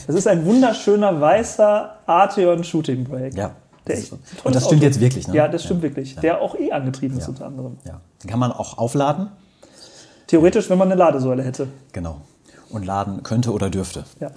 Das 0.06 0.16
ist 0.16 0.26
ein 0.26 0.44
wunderschöner 0.44 1.18
weißer 1.20 1.96
Arteon 2.06 2.62
Shooting 2.62 3.04
Brake. 3.04 3.36
ja. 3.36 3.52
Der 3.88 3.98
echt 3.98 4.12
und 4.12 4.54
das 4.54 4.64
stimmt 4.64 4.80
Auto. 4.80 4.86
jetzt 4.86 5.00
wirklich, 5.00 5.28
ne? 5.28 5.34
Ja, 5.34 5.48
das 5.48 5.64
stimmt 5.64 5.82
wirklich. 5.82 6.16
Der 6.16 6.40
auch 6.40 6.54
eh 6.54 6.72
angetrieben 6.72 7.18
ist 7.18 7.28
unter 7.28 7.46
anderem. 7.46 7.78
Ja. 7.84 8.00
Den 8.22 8.30
kann 8.30 8.38
man 8.38 8.52
auch 8.52 8.78
aufladen. 8.78 9.28
Theoretisch, 10.26 10.68
wenn 10.70 10.78
man 10.78 10.88
eine 10.88 10.98
Ladesäule 10.98 11.42
hätte. 11.42 11.68
Genau. 11.92 12.20
Und 12.70 12.84
laden 12.84 13.22
könnte 13.22 13.52
oder 13.52 13.70
dürfte. 13.70 14.04
Ja. 14.20 14.30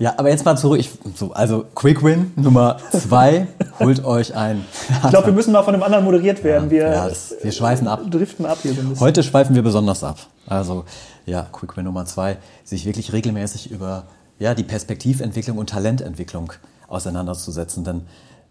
Ja, 0.00 0.14
aber 0.16 0.30
jetzt 0.30 0.44
mal 0.44 0.56
zurück. 0.56 0.78
Ich, 0.78 0.90
so, 1.16 1.32
also 1.32 1.64
Quick 1.74 2.04
Win 2.04 2.32
Nummer 2.36 2.76
zwei. 2.92 3.48
holt 3.80 4.04
euch 4.04 4.34
ein. 4.34 4.64
Ich 5.04 5.10
glaube, 5.10 5.26
wir 5.26 5.32
müssen 5.32 5.52
mal 5.52 5.62
von 5.62 5.74
einem 5.74 5.82
anderen 5.82 6.04
moderiert 6.04 6.44
werden. 6.44 6.70
Wir, 6.70 6.82
ja, 6.82 7.08
das, 7.08 7.34
wir 7.42 7.50
schweifen 7.50 7.88
ab. 7.88 8.02
driften 8.08 8.46
ab 8.46 8.58
hier 8.62 8.74
so 8.74 8.80
ein 8.80 8.88
bisschen. 8.90 9.04
Heute 9.04 9.22
schweifen 9.22 9.56
wir 9.56 9.62
besonders 9.62 10.04
ab. 10.04 10.18
Also 10.46 10.84
ja, 11.26 11.46
Quick 11.52 11.76
Win 11.76 11.84
Nummer 11.84 12.06
zwei, 12.06 12.38
sich 12.64 12.86
wirklich 12.86 13.12
regelmäßig 13.12 13.70
über 13.70 14.04
ja, 14.38 14.54
die 14.54 14.62
Perspektiventwicklung 14.62 15.58
und 15.58 15.70
Talententwicklung 15.70 16.52
auseinanderzusetzen. 16.86 17.82
Denn 17.82 18.02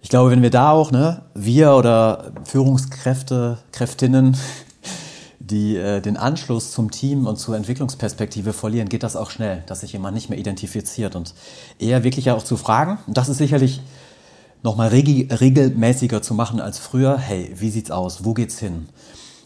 ich 0.01 0.09
glaube, 0.09 0.31
wenn 0.31 0.41
wir 0.41 0.51
da 0.51 0.71
auch, 0.71 0.91
ne, 0.91 1.23
wir 1.33 1.73
oder 1.73 2.31
Führungskräfte, 2.43 3.57
Kräftinnen, 3.71 4.37
die 5.39 5.77
äh, 5.77 6.01
den 6.01 6.17
Anschluss 6.17 6.71
zum 6.71 6.91
Team 6.91 7.25
und 7.25 7.37
zur 7.37 7.55
Entwicklungsperspektive 7.55 8.53
verlieren, 8.53 8.89
geht 8.89 9.03
das 9.03 9.15
auch 9.15 9.29
schnell, 9.29 9.63
dass 9.67 9.81
sich 9.81 9.93
jemand 9.93 10.15
nicht 10.15 10.29
mehr 10.29 10.37
identifiziert 10.37 11.15
und 11.15 11.33
eher 11.79 12.03
wirklich 12.03 12.25
ja 12.25 12.35
auch 12.35 12.43
zu 12.43 12.57
fragen. 12.57 12.99
Und 13.07 13.17
das 13.17 13.29
ist 13.29 13.37
sicherlich 13.37 13.81
nochmal 14.63 14.89
regi 14.89 15.27
regelmäßiger 15.31 16.21
zu 16.21 16.33
machen 16.33 16.59
als 16.59 16.77
früher. 16.77 17.17
Hey, 17.17 17.53
wie 17.55 17.69
sieht's 17.69 17.91
aus? 17.91 18.23
Wo 18.25 18.33
geht's 18.33 18.59
hin? 18.59 18.89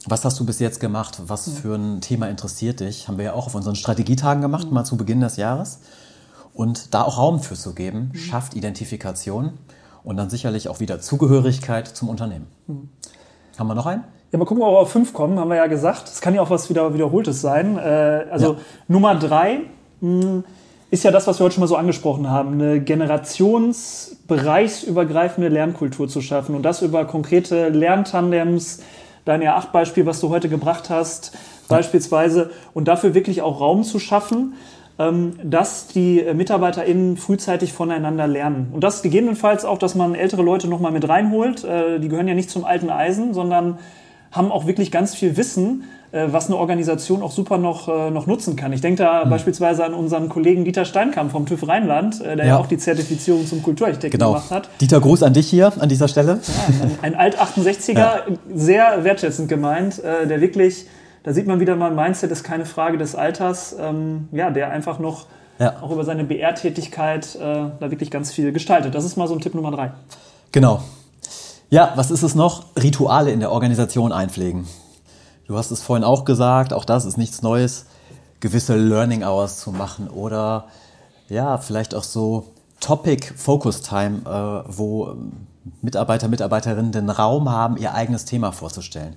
Was 0.07 0.25
hast 0.25 0.39
du 0.39 0.45
bis 0.45 0.59
jetzt 0.59 0.79
gemacht? 0.79 1.21
Was 1.27 1.47
für 1.49 1.75
ein 1.75 2.01
Thema 2.01 2.27
interessiert 2.27 2.79
dich? 2.79 3.07
Haben 3.07 3.17
wir 3.17 3.25
ja 3.25 3.33
auch 3.33 3.45
auf 3.45 3.55
unseren 3.55 3.75
Strategietagen 3.75 4.41
gemacht, 4.41 4.71
mal 4.71 4.83
zu 4.83 4.97
Beginn 4.97 5.21
des 5.21 5.37
Jahres. 5.37 5.79
Und 6.53 6.93
da 6.93 7.03
auch 7.03 7.17
Raum 7.17 7.39
für 7.39 7.55
zu 7.55 7.73
geben, 7.73 8.11
schafft 8.15 8.55
Identifikation 8.55 9.53
und 10.03 10.17
dann 10.17 10.29
sicherlich 10.29 10.67
auch 10.69 10.79
wieder 10.79 10.99
Zugehörigkeit 10.99 11.87
zum 11.87 12.09
Unternehmen. 12.09 12.47
Haben 13.57 13.67
wir 13.67 13.75
noch 13.75 13.85
einen? 13.85 14.03
Ja, 14.31 14.39
mal 14.39 14.45
gucken, 14.45 14.63
ob 14.63 14.73
wir 14.73 14.79
auf 14.79 14.91
fünf 14.91 15.13
kommen, 15.13 15.37
haben 15.39 15.49
wir 15.49 15.57
ja 15.57 15.67
gesagt. 15.67 16.07
Es 16.07 16.21
kann 16.21 16.33
ja 16.33 16.41
auch 16.41 16.49
was 16.49 16.69
wieder 16.69 16.93
Wiederholtes 16.93 17.41
sein. 17.41 17.77
Äh, 17.77 18.25
also 18.31 18.53
Ja. 18.53 18.59
Nummer 18.87 19.15
drei 19.15 19.59
mh, 19.99 20.43
ist 20.89 21.03
ja 21.03 21.11
das, 21.11 21.27
was 21.27 21.39
wir 21.39 21.43
heute 21.45 21.55
schon 21.55 21.61
mal 21.61 21.67
so 21.67 21.75
angesprochen 21.75 22.29
haben, 22.29 22.53
eine 22.53 22.81
generationsbereichsübergreifende 22.81 25.49
Lernkultur 25.49 26.07
zu 26.07 26.21
schaffen 26.21 26.55
und 26.55 26.63
das 26.63 26.81
über 26.81 27.05
konkrete 27.05 27.69
Lerntandems, 27.69 28.81
dein 29.25 29.41
R8-Beispiel, 29.41 30.05
was 30.05 30.19
du 30.19 30.29
heute 30.29 30.49
gebracht 30.49 30.89
hast, 30.89 31.37
beispielsweise, 31.67 32.49
und 32.73 32.87
dafür 32.87 33.13
wirklich 33.13 33.41
auch 33.41 33.61
Raum 33.61 33.83
zu 33.83 33.99
schaffen, 33.99 34.53
dass 35.43 35.87
die 35.87 36.19
äh, 36.21 36.33
MitarbeiterInnen 36.33 37.17
frühzeitig 37.17 37.73
voneinander 37.73 38.27
lernen. 38.27 38.67
Und 38.73 38.83
das 38.83 39.01
gegebenenfalls 39.01 39.65
auch, 39.65 39.77
dass 39.77 39.95
man 39.95 40.15
ältere 40.15 40.41
Leute 40.43 40.67
nochmal 40.67 40.91
mit 40.91 41.07
reinholt. 41.07 41.63
Äh, 41.63 41.99
Die 41.99 42.07
gehören 42.09 42.27
ja 42.27 42.33
nicht 42.35 42.49
zum 42.49 42.65
alten 42.65 42.89
Eisen, 42.89 43.33
sondern 43.33 43.77
haben 44.31 44.51
auch 44.51 44.65
wirklich 44.65 44.91
ganz 44.91 45.13
viel 45.13 45.35
Wissen, 45.35 45.83
äh, 46.13 46.27
was 46.31 46.47
eine 46.47 46.55
Organisation 46.57 47.21
auch 47.21 47.31
super 47.31 47.57
noch, 47.57 47.87
noch 48.11 48.27
nutzen 48.27 48.55
kann. 48.55 48.71
Ich 48.73 48.81
denke 48.81 49.03
da 49.03 49.25
beispielsweise 49.25 49.83
an 49.85 49.93
unseren 49.93 50.29
Kollegen 50.29 50.63
Dieter 50.65 50.85
Steinkamp 50.85 51.31
vom 51.31 51.45
TÜV 51.45 51.67
Rheinland, 51.67 52.21
der 52.21 52.37
ja, 52.37 52.45
Ja. 52.45 52.57
auch 52.57 52.67
die 52.67 52.77
Zertifizierung 52.77 53.45
zum 53.45 53.61
Kulturarchitekten 53.63 54.17
Genau. 54.19 54.31
gemacht 54.33 54.51
hat. 54.51 54.69
Dieter, 54.79 54.99
Gruß 55.01 55.23
an 55.23 55.33
dich 55.33 55.49
hier 55.49 55.71
an 55.79 55.89
dieser 55.89 56.07
Stelle. 56.07 56.39
Ein 57.01 57.15
Alt-68er, 57.15 58.21
sehr 58.53 59.03
wertschätzend 59.03 59.49
gemeint, 59.49 60.01
der 60.03 60.39
wirklich, 60.41 60.85
da 61.23 61.33
sieht 61.33 61.47
man 61.47 61.59
wieder 61.59 61.75
mal, 61.75 61.91
Mindset 61.91 62.31
ist 62.31 62.43
keine 62.43 62.65
Frage 62.65 62.97
des 62.97 63.15
Alters, 63.15 63.75
ähm, 63.79 64.27
ja, 64.31 64.49
der 64.49 64.69
einfach 64.71 64.99
noch 64.99 65.25
Ja. 65.59 65.81
auch 65.81 65.91
über 65.91 66.03
seine 66.03 66.23
BR-Tätigkeit 66.23 67.35
äh, 67.35 67.39
da 67.39 67.91
wirklich 67.91 68.09
ganz 68.11 68.31
viel 68.31 68.51
gestaltet. 68.51 68.95
Das 68.95 69.03
ist 69.05 69.17
mal 69.17 69.27
so 69.27 69.33
ein 69.35 69.39
Tipp 69.41 69.53
Nummer 69.53 69.71
drei. 69.71 69.91
Genau. 70.51 70.81
Ja, 71.69 71.93
was 71.95 72.11
ist 72.11 72.23
es 72.23 72.35
noch? 72.35 72.65
Rituale 72.81 73.31
in 73.31 73.39
der 73.39 73.51
Organisation 73.51 74.11
einpflegen. 74.11 74.67
Du 75.47 75.57
hast 75.57 75.71
es 75.71 75.81
vorhin 75.81 76.03
auch 76.03 76.25
gesagt, 76.25 76.73
auch 76.73 76.85
das 76.85 77.05
ist 77.05 77.17
nichts 77.17 77.41
Neues, 77.41 77.85
gewisse 78.39 78.75
Learning 78.75 79.23
Hours 79.23 79.59
zu 79.59 79.71
machen 79.71 80.09
oder 80.09 80.65
ja, 81.29 81.57
vielleicht 81.59 81.93
auch 81.95 82.03
so 82.03 82.47
Topic 82.79 83.33
Focus 83.35 83.81
Time, 83.81 84.21
äh, 84.25 84.63
wo 84.75 85.15
Mitarbeiter, 85.81 86.27
Mitarbeiterinnen 86.27 86.91
den 86.91 87.09
Raum 87.09 87.49
haben, 87.49 87.77
ihr 87.77 87.93
eigenes 87.93 88.25
Thema 88.25 88.51
vorzustellen. 88.51 89.15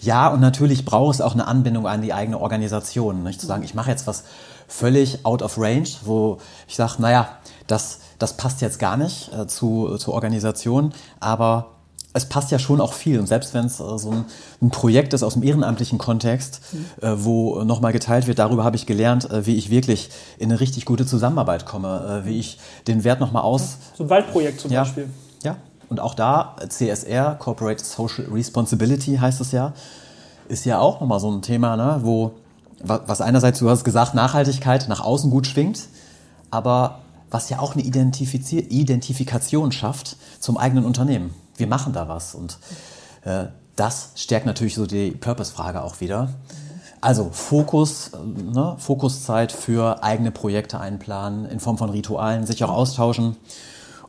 Ja, 0.00 0.28
und 0.28 0.40
natürlich 0.40 0.84
braucht 0.84 1.14
es 1.14 1.20
auch 1.20 1.34
eine 1.34 1.46
Anbindung 1.46 1.86
an 1.86 2.02
die 2.02 2.12
eigene 2.12 2.40
Organisation. 2.40 3.22
Nicht 3.22 3.40
zu 3.40 3.46
sagen, 3.46 3.62
ich 3.62 3.74
mache 3.74 3.90
jetzt 3.90 4.06
was 4.06 4.24
völlig 4.66 5.26
out 5.26 5.42
of 5.42 5.58
range, 5.58 5.88
wo 6.04 6.38
ich 6.68 6.76
sage, 6.76 6.94
naja, 6.98 7.28
das, 7.66 7.98
das 8.18 8.36
passt 8.36 8.60
jetzt 8.60 8.78
gar 8.78 8.96
nicht 8.96 9.30
äh, 9.32 9.46
zu, 9.46 9.96
zur 9.98 10.14
Organisation, 10.14 10.92
aber 11.18 11.72
es 12.12 12.24
passt 12.24 12.50
ja 12.50 12.58
schon 12.58 12.80
auch 12.80 12.92
viel. 12.92 13.18
Und 13.18 13.26
selbst 13.26 13.54
wenn 13.54 13.66
es 13.66 13.78
äh, 13.80 13.98
so 13.98 14.10
ein, 14.10 14.24
ein 14.62 14.70
Projekt 14.70 15.12
ist 15.12 15.22
aus 15.22 15.34
dem 15.34 15.42
ehrenamtlichen 15.42 15.98
Kontext, 15.98 16.60
äh, 17.00 17.12
wo 17.16 17.62
nochmal 17.64 17.92
geteilt 17.92 18.26
wird, 18.26 18.38
darüber 18.38 18.64
habe 18.64 18.76
ich 18.76 18.86
gelernt, 18.86 19.30
äh, 19.30 19.46
wie 19.46 19.56
ich 19.56 19.70
wirklich 19.70 20.10
in 20.38 20.50
eine 20.50 20.60
richtig 20.60 20.86
gute 20.86 21.06
Zusammenarbeit 21.06 21.66
komme, 21.66 22.22
äh, 22.24 22.26
wie 22.26 22.38
ich 22.38 22.58
den 22.86 23.04
Wert 23.04 23.20
nochmal 23.20 23.42
aus, 23.42 23.76
So 23.96 24.04
ein 24.04 24.10
Waldprojekt 24.10 24.60
zum 24.60 24.72
ja. 24.72 24.82
Beispiel. 24.82 25.08
Und 25.90 26.00
auch 26.00 26.14
da, 26.14 26.56
CSR, 26.66 27.34
Corporate 27.38 27.84
Social 27.84 28.24
Responsibility 28.32 29.16
heißt 29.16 29.40
es 29.40 29.52
ja, 29.52 29.74
ist 30.48 30.64
ja 30.64 30.78
auch 30.78 31.00
nochmal 31.00 31.20
so 31.20 31.30
ein 31.30 31.42
Thema, 31.42 31.76
ne, 31.76 32.00
wo, 32.02 32.32
wa- 32.82 33.02
was 33.06 33.20
einerseits, 33.20 33.58
du 33.58 33.68
hast 33.68 33.84
gesagt, 33.84 34.14
Nachhaltigkeit 34.14 34.88
nach 34.88 35.00
außen 35.00 35.30
gut 35.30 35.46
schwingt, 35.46 35.88
aber 36.50 37.00
was 37.30 37.50
ja 37.50 37.58
auch 37.58 37.74
eine 37.74 37.82
Identifizi- 37.82 38.66
Identifikation 38.70 39.72
schafft 39.72 40.16
zum 40.40 40.56
eigenen 40.56 40.84
Unternehmen. 40.84 41.34
Wir 41.56 41.66
machen 41.66 41.92
da 41.92 42.08
was 42.08 42.34
und 42.34 42.58
äh, 43.24 43.46
das 43.76 44.10
stärkt 44.16 44.46
natürlich 44.46 44.74
so 44.74 44.86
die 44.86 45.10
Purpose-Frage 45.10 45.82
auch 45.82 46.00
wieder. 46.00 46.30
Also 47.00 47.30
Fokus, 47.32 48.10
äh, 48.14 48.18
ne, 48.54 48.76
Fokuszeit 48.78 49.50
für 49.52 50.02
eigene 50.04 50.30
Projekte 50.30 50.78
einplanen, 50.78 51.46
in 51.46 51.58
Form 51.60 51.78
von 51.78 51.90
Ritualen, 51.90 52.46
sich 52.46 52.62
auch 52.62 52.70
austauschen. 52.70 53.36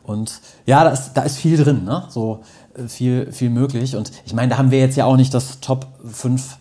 Und 0.04 0.42
ja, 0.66 0.84
da 0.84 0.90
ist, 0.90 1.14
da 1.14 1.22
ist 1.22 1.38
viel 1.38 1.62
drin, 1.62 1.84
ne? 1.86 2.04
so 2.10 2.42
äh, 2.76 2.88
viel, 2.88 3.32
viel 3.32 3.50
möglich. 3.50 3.96
Und 3.96 4.12
ich 4.26 4.34
meine, 4.34 4.50
da 4.50 4.58
haben 4.58 4.72
wir 4.72 4.80
jetzt 4.80 4.96
ja 4.96 5.06
auch 5.06 5.18
nicht 5.18 5.34
das 5.34 5.60
Top 5.60 5.88
5 6.06 6.58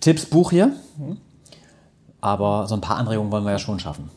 Tipps 0.00 0.26
Buch 0.26 0.50
hier, 0.50 0.72
aber 2.20 2.66
so 2.66 2.74
ein 2.74 2.80
paar 2.80 2.98
Anregungen 2.98 3.32
wollen 3.32 3.44
wir 3.44 3.52
ja 3.52 3.58
schon 3.58 3.78
schaffen. 3.78 4.10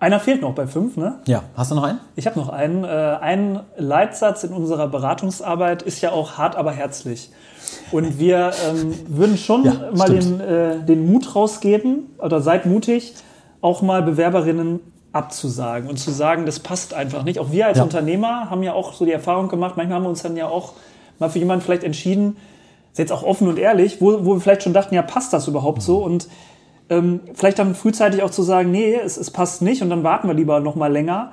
Einer 0.00 0.20
fehlt 0.20 0.42
noch 0.42 0.54
bei 0.54 0.66
fünf, 0.66 0.96
ne? 0.96 1.18
Ja, 1.26 1.42
hast 1.56 1.72
du 1.72 1.74
noch 1.74 1.82
einen? 1.82 1.98
Ich 2.14 2.26
habe 2.26 2.38
noch 2.38 2.50
einen. 2.50 2.84
Äh, 2.84 2.86
ein 2.86 3.60
Leitsatz 3.76 4.44
in 4.44 4.52
unserer 4.52 4.86
Beratungsarbeit 4.86 5.82
ist 5.82 6.00
ja 6.00 6.12
auch 6.12 6.38
hart, 6.38 6.54
aber 6.54 6.70
herzlich. 6.70 7.30
Und 7.90 8.18
wir 8.18 8.52
ähm, 8.68 8.94
würden 9.08 9.36
schon 9.36 9.64
Ja, 9.66 9.90
mal 9.92 10.08
den, 10.08 10.40
äh, 10.40 10.84
den 10.84 11.10
Mut 11.10 11.34
rausgeben, 11.34 12.10
oder 12.18 12.40
seid 12.40 12.64
mutig, 12.64 13.14
auch 13.60 13.82
mal 13.82 14.02
Bewerberinnen 14.02 14.80
abzusagen 15.18 15.88
und 15.90 15.98
zu 15.98 16.10
sagen, 16.10 16.46
das 16.46 16.60
passt 16.60 16.94
einfach 16.94 17.24
nicht. 17.24 17.38
Auch 17.38 17.50
wir 17.50 17.66
als 17.66 17.78
Ja. 17.78 17.84
Unternehmer 17.84 18.48
haben 18.50 18.62
ja 18.62 18.72
auch 18.72 18.94
so 18.94 19.04
die 19.04 19.12
Erfahrung 19.12 19.48
gemacht, 19.48 19.76
manchmal 19.76 19.96
haben 19.96 20.04
wir 20.04 20.10
uns 20.10 20.22
dann 20.22 20.36
ja 20.36 20.48
auch 20.48 20.74
mal 21.18 21.28
für 21.28 21.38
jemanden 21.38 21.64
vielleicht 21.64 21.84
entschieden, 21.84 22.36
ist 22.92 22.98
jetzt 22.98 23.12
auch 23.12 23.24
offen 23.24 23.48
und 23.48 23.58
ehrlich, 23.58 24.00
wo, 24.00 24.24
wo 24.24 24.34
wir 24.34 24.40
vielleicht 24.40 24.62
schon 24.62 24.72
dachten, 24.72 24.94
ja, 24.94 25.02
passt 25.02 25.32
das 25.32 25.48
überhaupt 25.48 25.82
so? 25.82 25.98
Und 25.98 26.28
ähm, 26.90 27.20
vielleicht 27.34 27.58
dann 27.58 27.74
frühzeitig 27.74 28.22
auch 28.22 28.30
zu 28.30 28.42
sagen, 28.42 28.70
nee, 28.70 28.94
es, 28.94 29.16
es 29.16 29.30
passt 29.30 29.60
nicht 29.60 29.82
und 29.82 29.90
dann 29.90 30.04
warten 30.04 30.28
wir 30.28 30.34
lieber 30.34 30.60
noch 30.60 30.74
mal 30.76 30.90
länger, 30.90 31.32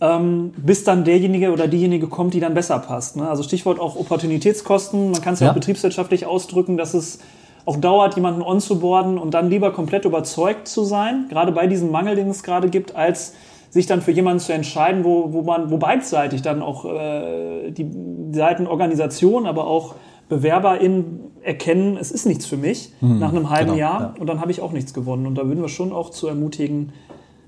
ähm, 0.00 0.52
bis 0.56 0.84
dann 0.84 1.04
derjenige 1.04 1.52
oder 1.52 1.68
diejenige 1.68 2.06
kommt, 2.08 2.34
die 2.34 2.40
dann 2.40 2.54
besser 2.54 2.78
passt. 2.78 3.16
Ne? 3.16 3.28
Also 3.28 3.42
Stichwort 3.42 3.78
auch 3.80 3.96
Opportunitätskosten. 3.96 5.12
Man 5.12 5.20
kann 5.20 5.34
es 5.34 5.40
ja. 5.40 5.46
Ja. 5.46 5.50
auch 5.50 5.54
betriebswirtschaftlich 5.54 6.26
ausdrücken, 6.26 6.76
dass 6.76 6.94
es 6.94 7.20
auch 7.66 7.76
dauert, 7.76 8.16
jemanden 8.16 8.42
onzuboarden 8.42 9.18
und 9.18 9.34
dann 9.34 9.50
lieber 9.50 9.72
komplett 9.72 10.04
überzeugt 10.04 10.68
zu 10.68 10.84
sein, 10.84 11.26
gerade 11.28 11.52
bei 11.52 11.66
diesem 11.66 11.90
Mangel, 11.90 12.16
den 12.16 12.28
es 12.28 12.42
gerade 12.42 12.68
gibt, 12.68 12.96
als 12.96 13.34
sich 13.70 13.86
dann 13.86 14.02
für 14.02 14.10
jemanden 14.10 14.40
zu 14.40 14.52
entscheiden, 14.52 15.04
wo, 15.04 15.32
wo 15.32 15.42
man, 15.42 15.70
wo 15.70 15.76
beidseitig 15.76 16.42
dann 16.42 16.60
auch 16.60 16.84
äh, 16.84 17.70
die 17.70 17.88
Seiten 18.32 18.66
Organisation, 18.66 19.46
aber 19.46 19.66
auch 19.66 19.94
BewerberInnen 20.28 21.20
erkennen, 21.42 21.96
es 21.96 22.10
ist 22.10 22.26
nichts 22.26 22.46
für 22.46 22.56
mich 22.56 22.92
nach 23.00 23.30
einem 23.30 23.50
halben 23.50 23.72
genau, 23.72 23.78
Jahr 23.78 24.00
ja. 24.00 24.14
und 24.18 24.26
dann 24.26 24.40
habe 24.40 24.50
ich 24.50 24.60
auch 24.60 24.72
nichts 24.72 24.94
gewonnen. 24.94 25.26
Und 25.26 25.36
da 25.36 25.46
würden 25.46 25.60
wir 25.60 25.68
schon 25.68 25.92
auch 25.92 26.10
zu 26.10 26.28
ermutigen, 26.28 26.92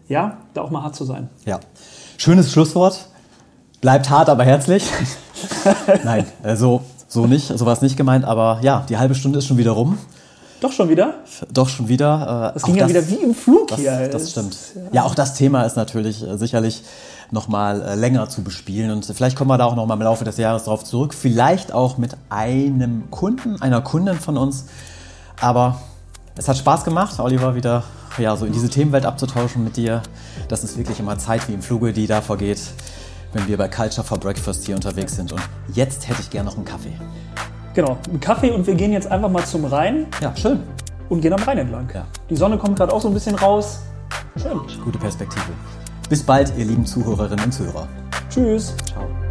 ja, 0.08 0.38
da 0.54 0.62
auch 0.62 0.70
mal 0.70 0.82
hart 0.82 0.96
zu 0.96 1.04
sein. 1.04 1.28
Ja. 1.44 1.60
Schönes 2.18 2.52
Schlusswort. 2.52 3.08
Bleibt 3.80 4.10
hart, 4.10 4.28
aber 4.28 4.44
herzlich. 4.44 4.84
Nein, 6.04 6.26
äh, 6.42 6.56
so, 7.12 7.26
nicht, 7.26 7.46
so 7.48 7.66
war 7.66 7.74
es 7.74 7.82
nicht 7.82 7.98
gemeint, 7.98 8.24
aber 8.24 8.60
ja, 8.62 8.86
die 8.88 8.96
halbe 8.96 9.14
Stunde 9.14 9.38
ist 9.38 9.46
schon 9.46 9.58
wieder 9.58 9.72
rum. 9.72 9.98
Doch 10.62 10.72
schon 10.72 10.88
wieder? 10.88 11.16
Doch 11.52 11.68
schon 11.68 11.88
wieder. 11.88 12.52
Äh, 12.52 12.54
Das 12.54 12.62
ging 12.62 12.76
ja 12.76 12.88
wieder 12.88 13.06
wie 13.06 13.16
im 13.16 13.34
Flug 13.34 13.68
das, 13.68 13.78
hier. 13.78 14.08
Das 14.08 14.30
stimmt. 14.30 14.56
Ja, 14.92 15.02
auch 15.02 15.14
das 15.14 15.34
Thema 15.34 15.64
ist 15.64 15.76
natürlich 15.76 16.26
äh, 16.26 16.38
sicherlich 16.38 16.84
nochmal 17.30 17.82
äh, 17.82 17.94
länger 17.96 18.30
zu 18.30 18.42
bespielen 18.42 18.90
und 18.90 19.04
vielleicht 19.04 19.36
kommen 19.36 19.50
wir 19.50 19.58
da 19.58 19.66
auch 19.66 19.76
nochmal 19.76 19.98
im 19.98 20.04
Laufe 20.04 20.24
des 20.24 20.38
Jahres 20.38 20.64
drauf 20.64 20.84
zurück. 20.84 21.12
Vielleicht 21.12 21.72
auch 21.72 21.98
mit 21.98 22.12
einem 22.30 23.10
Kunden, 23.10 23.60
einer 23.60 23.82
Kundin 23.82 24.14
von 24.14 24.38
uns. 24.38 24.64
Aber 25.38 25.82
es 26.36 26.48
hat 26.48 26.56
Spaß 26.56 26.84
gemacht, 26.84 27.20
Oliver, 27.20 27.54
wieder 27.54 27.84
ja, 28.16 28.34
so 28.36 28.46
in 28.46 28.54
diese 28.54 28.70
Themenwelt 28.70 29.04
abzutauschen 29.04 29.64
mit 29.64 29.76
dir. 29.76 30.02
Das 30.48 30.64
ist 30.64 30.78
wirklich 30.78 30.98
immer 30.98 31.18
Zeit 31.18 31.46
wie 31.48 31.52
im 31.52 31.60
Fluge, 31.60 31.92
die 31.92 32.06
da 32.06 32.22
vergeht, 32.22 32.60
wenn 33.32 33.46
wir 33.48 33.56
bei 33.56 33.68
Culture 33.68 34.06
for 34.06 34.18
Breakfast 34.18 34.64
hier 34.66 34.74
unterwegs 34.74 35.16
sind. 35.16 35.32
Und 35.32 35.42
jetzt 35.74 36.08
hätte 36.08 36.20
ich 36.20 36.30
gerne 36.30 36.48
noch 36.50 36.56
einen 36.56 36.64
Kaffee. 36.64 36.92
Genau, 37.74 37.96
einen 38.08 38.20
Kaffee 38.20 38.50
und 38.50 38.66
wir 38.66 38.74
gehen 38.74 38.92
jetzt 38.92 39.10
einfach 39.10 39.30
mal 39.30 39.44
zum 39.44 39.64
Rhein 39.64 40.06
Ja, 40.20 40.34
schön. 40.36 40.60
und 41.08 41.20
gehen 41.22 41.32
am 41.32 41.42
Rhein 41.42 41.58
entlang. 41.58 41.88
Ja. 41.94 42.04
Die 42.28 42.36
Sonne 42.36 42.58
kommt 42.58 42.76
gerade 42.76 42.92
auch 42.92 43.00
so 43.00 43.08
ein 43.08 43.14
bisschen 43.14 43.34
raus. 43.34 43.80
Schön. 44.36 44.60
Gute 44.84 44.98
Perspektive. 44.98 45.44
Bis 46.08 46.22
bald, 46.22 46.52
ihr 46.58 46.66
lieben 46.66 46.84
Zuhörerinnen 46.84 47.46
und 47.46 47.52
Zuhörer. 47.52 47.88
Tschüss. 48.28 48.74
Ciao. 48.86 49.21